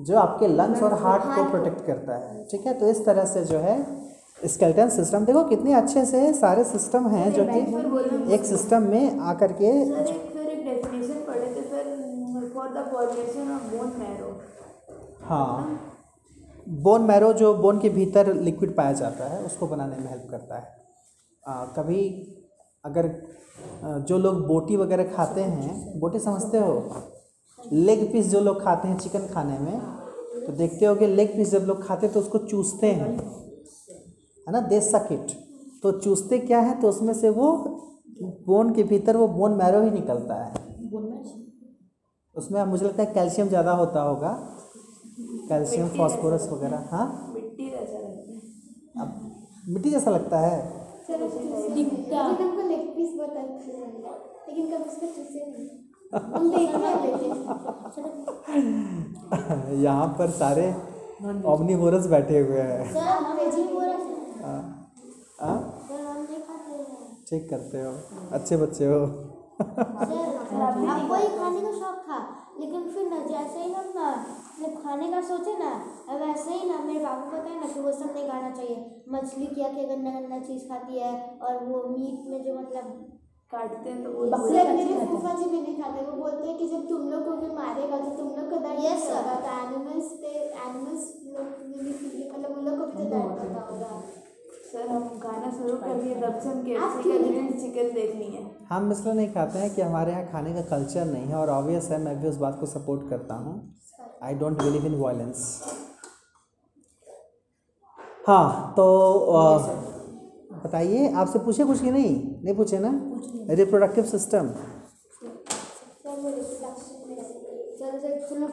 जो 0.00 0.16
आपके 0.18 0.48
लंग्स 0.48 0.82
और 0.82 0.92
हार्ट 1.02 1.22
को 1.24 1.44
प्रोटेक्ट 1.50 1.86
करता 1.86 2.16
है 2.16 2.44
ठीक 2.50 2.66
है? 2.66 2.74
तो 2.78 2.88
इस 2.88 3.04
तरह 3.06 3.24
से 3.24 3.44
जो 3.44 3.58
है 3.58 3.76
स्केलेटन 4.46 4.88
सिस्टम 4.88 5.24
देखो 5.24 5.44
कितने 5.44 5.72
अच्छे 5.74 6.04
से 6.04 6.32
सारे 6.32 6.64
सिस्टम 6.64 7.08
हैं 7.08 7.32
जो 7.32 7.44
कि 7.44 8.32
एक 8.34 8.44
सिस्टम 8.44 8.82
में 8.82 9.18
आकर 9.20 9.52
के 9.52 9.70
हाँ। 15.28 15.78
बोन 16.84 17.02
मैरो 17.02 17.32
जो 17.32 17.54
बोन 17.54 17.78
के 17.78 17.88
भीतर 17.88 18.32
लिक्विड 18.34 18.76
पाया 18.76 18.92
जाता 18.92 19.24
है 19.24 19.42
उसको 19.42 19.66
बनाने 19.66 19.96
में 19.96 20.08
हेल्प 20.10 20.26
करता 20.30 20.58
है। 20.58 20.75
कभी 21.48 22.02
अगर 22.84 23.08
जो 24.08 24.18
लोग 24.18 24.46
बोटी 24.46 24.76
वगैरह 24.76 25.12
खाते 25.14 25.40
हैं 25.42 26.00
बोटी 26.00 26.18
समझते 26.18 26.58
हो? 26.58 26.72
लेग 27.60 28.10
पीस 28.12 28.26
जो 28.30 28.40
लोग 28.40 28.62
खाते 28.62 28.88
हैं 28.88 28.98
चिकन 28.98 29.26
खाने 29.28 29.58
में 29.58 29.80
तो 30.46 30.52
देखते 30.54 30.86
हो 30.86 30.94
कि 30.94 31.06
लेग 31.06 31.36
पीस 31.36 31.50
जब 31.50 31.64
लोग 31.66 31.86
खाते 31.86 32.06
हैं 32.06 32.12
तो 32.14 32.20
उसको 32.20 32.38
चूसते 32.40 32.86
हैं 32.88 33.10
है 33.10 34.52
ना? 34.52 34.60
दे 34.62 34.80
सकिट 34.82 35.32
तो 35.82 35.92
चूसते 35.92 36.38
क्या 36.38 36.60
है? 36.60 36.80
तो 36.80 36.88
उसमें 36.88 37.12
से 37.14 37.30
वो 37.30 37.52
बोन 38.46 38.72
के 38.74 38.82
भीतर 38.82 39.16
वो 39.16 39.26
बोन 39.28 39.52
मैरो 39.54 39.82
ही 39.82 39.90
निकलता 39.90 40.34
है। 40.34 40.52
उसमें 42.36 42.62
मुझे 42.64 42.84
लगता 42.84 43.02
है 43.02 43.12
कैल्शियम 43.14 43.48
ज़्यादा 43.48 43.72
होता 43.72 44.02
होगा। 44.02 44.32
कैल्शियम 45.48 45.88
फॉस्फोरस 45.88 46.48
वगैरह 46.52 46.88
हाँ? 46.90 47.32
मिट्टी 47.34 47.70
जैसा 47.70 47.98
लगता 47.98 48.32
है। 48.32 48.40
अब 49.00 49.08
मिट्टी 49.68 49.90
जैसा 49.90 50.10
लगता 50.10 50.40
है। 50.40 50.84
लेकिन 51.10 52.14
हमको 52.14 52.68
लेग 52.68 52.86
पीस 52.96 53.10
बहुत 53.18 53.36
अच्छा 53.36 53.72
लगता 53.72 54.08
है 54.08 54.16
लेकिन 54.48 54.66
कभी 54.66 54.90
उसको 54.90 55.06
चूसे 55.06 55.40
नहीं। 55.46 55.68
हम 56.14 56.50
देखने 56.56 56.90
लेते 57.02 57.26
यहाँ 59.82 60.06
पर 60.18 60.30
सारे 60.30 60.66
ऑमनीवोरस 61.46 62.06
बैठे 62.06 62.38
हुए 62.38 62.60
हैं। 62.60 62.92
सर 62.92 62.98
हम 62.98 63.36
वेजिटेबल 63.38 64.44
हाँ। 64.44 64.60
हाँ? 65.40 65.56
हैं। 65.90 67.24
ठीक 67.30 67.48
करते 67.50 67.82
हो। 67.82 67.92
अच्छे 68.32 68.56
बच्चे 68.56 68.86
हो। 68.86 69.00
सर 69.56 70.60
आपको 70.62 71.14
ही 71.14 71.28
खाने 71.36 71.60
का 71.60 71.70
शौक 71.72 71.98
था 72.08 72.18
लेकिन 72.60 72.88
फिर 72.90 73.08
ना 73.10 73.18
जैसे 73.26 73.60
ही 73.60 73.72
हम 73.72 73.92
ना 73.96 74.08
खाने 74.82 75.10
का 75.12 75.20
सोचे 75.28 75.52
ना 75.58 75.70
वैसे 76.16 76.50
ही 76.52 76.68
ना 76.70 76.78
मेरे 76.84 77.00
बाबू 77.04 77.30
को 77.30 77.36
है 77.38 77.60
ना 77.60 77.72
कि 77.74 77.80
वो 77.80 77.92
सब 77.92 78.12
नहीं 78.14 78.28
खाना 78.28 78.50
चाहिए। 78.50 78.76
मछली 79.12 79.46
क्या 79.54 79.68
क्या 79.68 79.84
गंदा 79.86 80.10
गंदा 80.10 80.38
चीज़ 80.46 80.68
खाती 80.68 80.98
है 80.98 81.12
और 81.42 81.64
वो 81.64 81.82
मीट 81.88 82.28
में 82.30 82.42
जो 82.44 82.54
मतलब 82.58 82.92
काटते 83.52 83.90
हैं 83.90 84.02
तो 84.04 84.10
वो 84.12 84.24
मेरे 84.76 85.06
फूफा 85.06 85.32
जी 85.34 85.48
भी 85.50 85.60
नहीं 85.60 85.82
खाते 85.82 86.04
वो 86.06 86.16
बोलते 86.16 86.48
हैं 86.48 86.56
कि 86.58 86.68
जब 86.68 86.86
तुम 86.88 87.08
लोग 87.10 87.24
को 87.24 87.36
भी 87.36 87.50
मारेगा 87.54 87.98
तो 87.98 88.10
तुम 88.16 88.28
लोग 88.36 88.50
को 88.50 88.58
दर्द 88.58 88.80
Yes, 88.86 89.04
होगा 89.10 89.34
तो 89.40 89.52
एनिमल्स 89.56 90.08
पे 90.22 90.32
एनिमल्स 90.62 91.04
लोग 91.26 91.52
भी 91.60 91.82
नहीं 91.82 91.92
feel- 92.00 92.32
मतलब 92.34 92.58
उन 92.58 92.64
लोग 92.64 92.78
को 92.78 92.86
भी 92.86 93.04
तो 93.04 93.10
दर्द 93.10 93.38
पता 93.42 93.66
होगा 93.70 94.02
सर 94.76 94.88
हम 94.88 95.04
खाना 95.20 95.50
शुरू 95.50 95.76
कर 95.82 96.00
दिए 96.00 96.14
तब 96.14 96.38
से 96.40 96.48
हम 96.48 96.62
केएफसी 96.64 97.10
का 97.10 97.18
ग्रिल्ड 97.18 97.52
चिकन 97.60 97.86
है। 98.32 98.40
हम 98.70 98.90
इसलिए 98.92 99.14
नहीं 99.14 99.28
खाते 99.34 99.58
हैं 99.58 99.68
कि 99.74 99.82
हमारे 99.82 100.12
यहाँ 100.12 100.24
खाने 100.32 100.52
का 100.54 100.62
कल्चर 100.70 101.04
नहीं 101.04 101.26
है 101.26 101.36
और 101.36 101.50
ऑब्वियस 101.50 101.88
है 101.90 101.98
मैं 102.02 102.14
भी 102.22 102.28
उस 102.28 102.36
बात 102.38 102.58
को 102.60 102.66
सपोर्ट 102.66 103.08
करता 103.10 103.34
हूँ। 103.44 103.54
I 104.22 104.34
don't 104.42 104.58
believe 104.62 104.86
in 104.86 104.94
violence 105.00 105.44
हाँ 108.28 108.72
तो 108.76 108.84
बताइए 110.64 111.12
आपसे 111.14 111.38
पूछे 111.38 111.64
कुछ 111.64 111.80
कि 111.82 111.90
नहीं? 111.90 112.14
नहीं 112.44 112.54
पूछे 112.56 112.78
ना? 112.78 112.90
रिप्रोडक्टिव 113.54 114.04
सिस्टम 114.06 114.48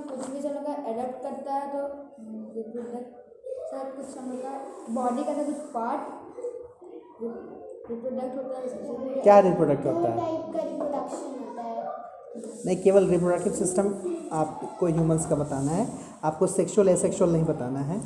कुछ 0.09 0.29
भी 0.29 0.41
करता 0.41 1.53
है 1.53 1.67
तो 1.71 1.81
सर 3.73 3.85
कुछ 3.91 4.05
समय 4.05 4.35
का 4.37 4.49
बॉडी 4.93 5.23
का 5.23 5.33
तो 5.33 5.43
कुछ 5.43 5.61
पार्ट 5.73 6.01
रिप्रोडक्ट 7.91 8.35
होता 8.37 8.57
है 8.57 9.21
क्या 9.23 9.37
रिप्रोडक्ट 9.39 9.85
होता 9.85 10.09
है? 10.09 10.17
टाइप 10.17 10.41
का 10.55 10.63
रिप्रोडक्शन 10.63 11.31
होता 11.39 11.61
है। 11.61 12.65
नहीं 12.65 12.75
केवल 12.83 13.07
रिप्रोडक्टिव 13.07 13.53
सिस्टम 13.53 13.87
आपको 14.31 14.87
ह्यूमंस 14.87 15.25
का 15.25 15.35
बताना 15.35 15.71
है। 15.71 15.87
आपको 16.23 16.47
सेक्सुअल 16.47 16.89
एसेक्सुअल 16.89 17.31
नहीं 17.31 17.45
बताना 17.45 17.79
है। 17.79 17.99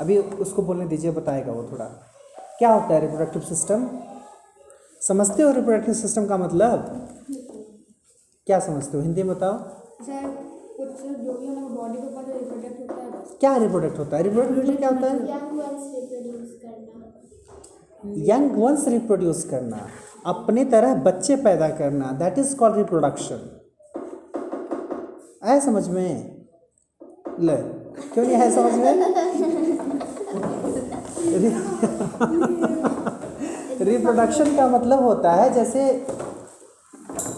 अभी 0.00 0.18
उसको 0.18 0.62
बोलने 0.62 0.86
दीजिए 0.86 1.10
बताएगा 1.10 1.52
वो 1.52 1.62
थोड़ा। 1.72 1.84
क्या 2.58 2.72
होता 2.72 2.94
है 2.94 3.00
रिप्रोडक्टिव 3.00 3.42
सिस्टम 3.42 3.88
समझते 5.02 5.42
हो 5.42 5.50
रिप्रोडक्टिव 5.52 5.94
सिस्टम 5.94 6.26
का 6.26 6.36
मतलब? 6.36 7.08
क्या 8.46 8.58
समझते 8.60 8.96
हो? 8.96 9.02
हिंदी 9.02 9.22
में 9.22 9.34
बताओ। 9.36 9.58
सर 10.02 10.51
कुछ 10.76 10.88
जो 10.88 11.32
भी 11.32 11.46
उन्हें 11.48 11.74
बॉडी 11.74 11.98
के 11.98 12.06
ऊपर 12.06 12.32
रिप्रोडक्ट 12.32 12.80
होता 12.80 13.02
है 13.02 13.10
क्या 13.40 13.56
रिप्रोडक्ट 13.56 13.98
होता 13.98 14.16
है? 14.16 14.22
रिप्रोडक्ट 14.22 14.78
क्या 14.78 14.88
होता 14.88 15.06
है? 15.06 15.16
यंग 15.30 15.58
वंस 15.58 16.52
करना। 16.62 18.34
यंग 18.34 18.56
वंस 18.58 18.88
रिप्रोड्यूस 18.88 19.44
करना। 19.44 19.86
अपने 20.26 20.64
तरह 20.64 20.94
बच्चे 20.94 21.36
पैदा 21.36 21.68
करना। 21.68 22.12
दैट 22.12 22.38
इज़ 22.38 22.56
कॉल्ड 22.56 22.76
रिप्रोडक्शन 22.76 23.58
आया 25.44 25.58
समझ 25.60 25.88
में? 25.88 26.10
ले 27.40 27.56
क्यों 28.14 28.24
नहीं 28.26 28.36
आया 28.36 28.50
समझ 28.50 28.72
में? 28.72 29.14
रिप्रोडक्शन 33.84 34.56
का 34.56 34.68
मतलब 34.68 35.02
होता 35.02 35.32
है 35.32 35.52
जैसे 35.54 36.06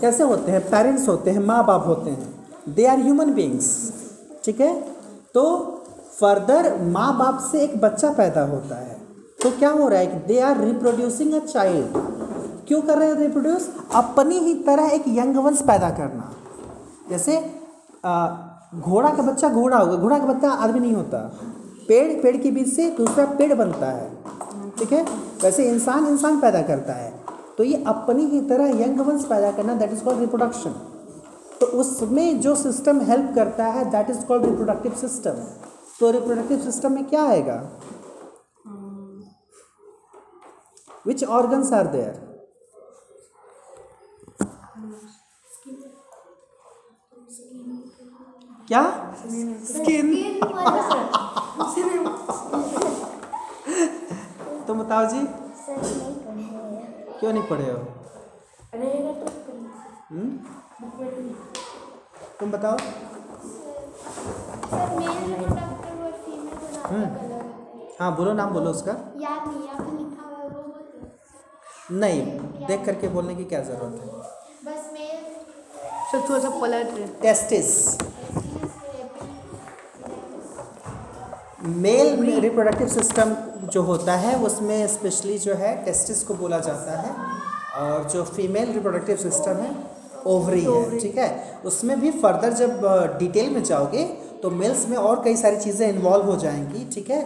कैसे 0.00 0.22
होते 0.22 0.52
हैं? 0.52 0.60
पेरेंट्स 0.70 1.08
होते 1.08 1.30
हैं 1.30 1.40
माँ 1.40 1.66
बाप 1.66 1.86
होते 1.86 2.10
हैं। 2.10 2.33
दे 2.66 2.86
आर 2.86 2.98
ह्यूमन 2.98 3.32
बींग्स 3.34 3.66
ठीक 4.44 4.60
है? 4.60 4.74
तो 5.34 5.42
फर्दर 6.20 6.74
माँ 6.82 7.16
बाप 7.18 7.38
से 7.52 7.60
एक 7.60 7.80
बच्चा 7.80 8.10
पैदा 8.12 8.42
होता 8.46 8.76
है। 8.76 8.96
तो 9.42 9.50
क्या 9.50 9.70
हो 9.70 9.88
रहा 9.88 9.98
है 9.98 10.06
कि 10.06 10.16
they 10.26 10.38
are 10.40 10.60
reproducing 10.60 11.32
a 11.34 11.38
child 11.38 11.96
क्यों 12.68 12.80
कर 12.82 12.98
रहे 12.98 13.08
हैं 13.08 13.16
रिप्रोड्यूस 13.16 13.68
अपनी 13.94 14.38
ही 14.38 14.54
तरह 14.62 14.90
एक 14.90 15.04
यंग 15.08 15.36
वंश 15.36 15.60
पैदा 15.62 15.90
करना। 15.90 16.30
जैसे 17.10 17.36
घोड़ा 18.80 19.10
का 19.10 19.22
बच्चा 19.22 19.48
घोड़ा 19.48 19.76
होगा। 19.76 19.96
घोड़ा 19.96 20.18
का 20.18 20.26
बच्चा 20.26 20.50
आदमी 20.50 20.80
नहीं 20.80 20.92
होता। 20.92 21.18
पेड़ 21.88 22.22
पेड़ 22.22 22.36
के 22.36 22.50
बीच 22.50 22.68
से 22.68 22.90
दूसरा 22.90 23.24
पेड़ 23.38 23.54
बनता 23.54 23.90
है। 23.90 24.10
ठीक 24.78 24.92
है? 24.92 25.04
वैसे 25.42 25.68
इंसान 25.68 26.06
इंसान 26.06 26.40
पैदा 26.40 26.62
करता 26.62 26.92
है। 26.92 27.12
तो 27.58 27.64
ये 27.64 27.84
अपनी 27.86 28.24
ही 28.26 28.40
तरह 28.40 28.80
यंग 28.82 29.00
वंश 29.00 29.24
पैदा 29.24 29.50
करना 29.52 29.74
दैट 29.74 29.92
इज़ 29.92 30.04
कॉल्ड 30.04 30.20
रिप्रोडक्शन 30.20 30.74
तो 31.60 31.66
उसमें 31.80 32.40
जो 32.40 32.54
सिस्टम 32.56 33.00
हेल्प 33.10 33.34
करता 33.34 33.64
है 33.72 33.84
that 33.90 34.10
is 34.10 34.24
called 34.26 34.44
reproductive 34.44 34.94
system 35.00 35.36
तो 36.00 36.10
रिप्रोडक्टिव 36.10 36.58
सिस्टम 36.60 36.92
में 36.92 37.04
क्या 37.08 37.22
आएगा? 37.28 37.56
विच 41.06 41.24
ऑर्गन्स 41.38 41.72
आर 41.72 41.86
देयर 41.86 42.22
क्या? 48.68 48.82
स्किन 49.70 50.14
तुम 54.66 54.78
बताओ 54.82 55.04
जी। 55.06 55.18
नहीं 55.18 55.26
क्यों 57.20 57.32
नहीं 57.32 57.42
पढ़े 57.48 57.70
हो? 57.70 57.76
तो? 57.78 57.84
तुम 62.40 62.50
बताओ। 62.50 62.76
होते 64.72 66.94
हैं 66.94 67.06
हाँ। 68.00 68.14
बोलो 68.16 68.32
नाम 68.32 68.50
बोलो 68.52 68.70
उसका। 68.70 68.92
याद 69.20 69.48
नहीं 69.48 69.68
पे 69.78 69.96
लिखा 69.98 70.22
हुआ 70.24 70.48
वो 70.48 70.64
नहीं 71.98 72.22
देख 72.66 72.84
करके 72.86 73.08
बोलने 73.08 73.34
की 73.34 73.44
क्या 73.44 73.60
ज़रूरत 73.62 74.00
है? 74.00 74.06
बस 74.64 74.90
मेल 74.92 75.24
सर 76.10 76.20
थोड़ा 76.28 76.38
सा 76.40 76.48
पलट 76.60 77.20
टेस्टिस 77.22 77.98
मेल 81.82 82.40
रिप्रोडक्टिव 82.40 82.88
सिस्टम 82.88 83.34
जो 83.68 83.82
होता 83.82 84.14
है 84.16 84.36
उसमें 84.44 84.86
स्पेशली 84.88 85.38
जो 85.38 85.54
है 85.54 85.84
टेस्टिस 85.84 86.22
को 86.24 86.34
बोला 86.34 86.58
जाता 86.68 86.98
है। 87.00 87.14
और 87.82 88.04
जो 88.10 88.22
फीमेल 88.24 88.72
रिप्रोडक्टिव 88.72 89.16
सिस्टम 89.16 89.56
है 89.56 89.74
ओवरी 90.26 90.60
है 90.60 90.98
ठीक 91.00 91.16
है? 91.18 91.60
उसमें 91.64 92.00
भी 92.00 92.10
फर्दर 92.10 92.52
जब 92.52 92.80
डिटेल 93.18 93.50
में 93.50 93.62
जाओगे 93.64 94.04
तो 94.42 94.50
मेल्स 94.50 94.86
में 94.88 94.96
और 94.96 95.22
कई 95.24 95.36
सारी 95.36 95.56
चीज़ें 95.56 95.88
इन्वॉल्व 95.88 96.26
हो 96.30 96.36
जाएँगी 96.36 96.84
ठीक 96.94 97.10
है? 97.10 97.20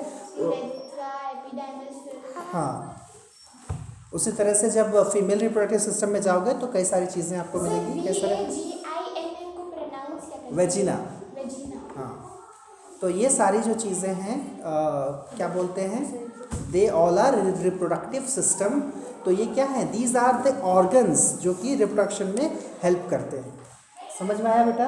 हाँ। 2.53 2.95
उसी 4.15 4.33
तरह 4.33 4.55
से 4.55 4.71
जब 4.71 4.97
फीमेल 5.13 5.39
रिप्रोडक्टिव 5.39 5.79
सिस्टम 5.79 6.09
में 6.09 6.21
जाओगे 6.23 6.53
तो 6.61 6.67
कई 6.73 6.85
सारी 6.85 7.07
चीज़ें 7.07 7.39
आपको 7.39 7.61
मिलेंगी 7.61 8.07
कई 8.09 8.21
सारे 8.21 8.35
वेजिना 10.57 10.95
तो 13.03 13.09
ये 13.11 13.29
सारी 13.31 13.59
जो 13.61 13.75
चीज़ें 13.75 14.13
हैं 14.15 14.39
अ, 14.61 14.71
क्या 15.37 15.49
बोलते 15.49 15.81
हैं? 15.81 16.05
They 16.73 16.89
all 16.89 17.19
are 17.19 17.35
reproductive 17.63 18.23
system 18.29 18.81
तो 19.25 19.31
ये 19.31 19.47
क्या 19.47 19.65
है? 19.67 19.85
दीज 19.93 20.17
आर 20.17 20.43
द 20.43 20.61
ऑर्गन्स 20.65 21.33
जो 21.43 21.53
कि 21.55 21.75
रिप्रोडक्शन 21.75 22.35
में 22.39 22.59
हेल्प 22.83 23.07
करते 23.11 23.37
हैं। 23.37 23.55
समझ 24.19 24.41
में 24.41 24.51
आया 24.51 24.65
बेटा? 24.65 24.87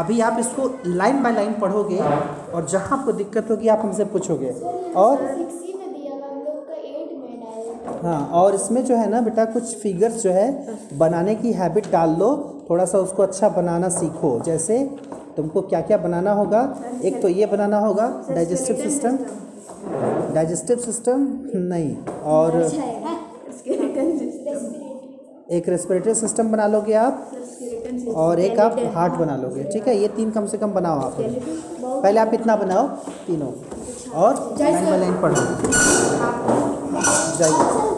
अभी 0.00 0.20
आप 0.20 0.38
इसको 0.40 0.68
लाइन 0.86 1.22
बाय 1.22 1.32
लाइन 1.32 1.52
पढ़ोगे 1.60 1.98
और 1.98 2.66
जहाँ 2.70 2.98
आपको 2.98 3.12
दिक्कत 3.12 3.50
होगी 3.50 3.68
आप 3.68 3.80
हमसे 3.84 4.04
पूछोगे। 4.04 4.50
और 4.96 5.24
हाँ 8.02 8.20
और 8.34 8.54
इसमें 8.54 8.84
जो 8.84 8.96
है 8.96 9.08
ना 9.10 9.20
बेटा 9.20 9.44
कुछ 9.44 9.76
फिगर्स 9.78 10.22
जो 10.22 10.30
है 10.32 10.76
बनाने 10.98 11.34
की 11.34 11.52
हैबिट 11.52 11.90
डाल 11.92 12.10
लो। 12.18 12.28
थोड़ा 12.70 12.84
सा 12.84 12.98
उसको 12.98 13.22
अच्छा 13.22 13.48
बनाना 13.48 13.88
सीखो। 13.88 14.38
जैसे 14.40 14.78
तुमको 15.36 15.60
क्या 15.62 15.80
क्या 15.80 15.96
बनाना 15.98 16.32
होगा? 16.32 16.60
एक 17.04 17.20
तो 17.22 17.28
ये 17.28 17.46
बनाना 17.46 17.78
होगा 17.78 18.06
डाइजेस्टिव 18.30 18.76
सिस्टम 18.76 19.18
डाइजेस्टिव 20.34 20.76
सिस्टम 20.78 21.26
नहीं। 21.64 21.96
और 22.26 22.60
एक 25.50 25.68
रेस्पिरेटरी 25.68 26.14
सिस्टम 26.14 26.48
बना 26.50 26.66
लोगे 26.66 26.94
आप 26.94 27.30
और 28.16 28.40
एक 28.40 28.58
आप 28.60 28.76
हार्ट 28.94 29.12
बना 29.14 29.36
लोगे 29.36 29.64
ठीक 29.64 29.88
है? 29.88 29.96
ये 29.96 30.08
तीन 30.08 30.30
कम 30.30 30.46
से 30.46 30.58
कम 30.58 30.72
बनाओ 30.72 31.00
आप। 31.00 31.16
पहले 31.82 32.20
आप 32.20 32.34
इतना 32.34 32.56
बनाओ 32.56 32.86
तीनों। 33.26 33.52
और 34.14 34.34
लाइन 34.60 34.86
बाय 34.86 34.98
लाइन 34.98 35.20
पढ़ो। 35.22 35.34
जाइए। 37.38 37.94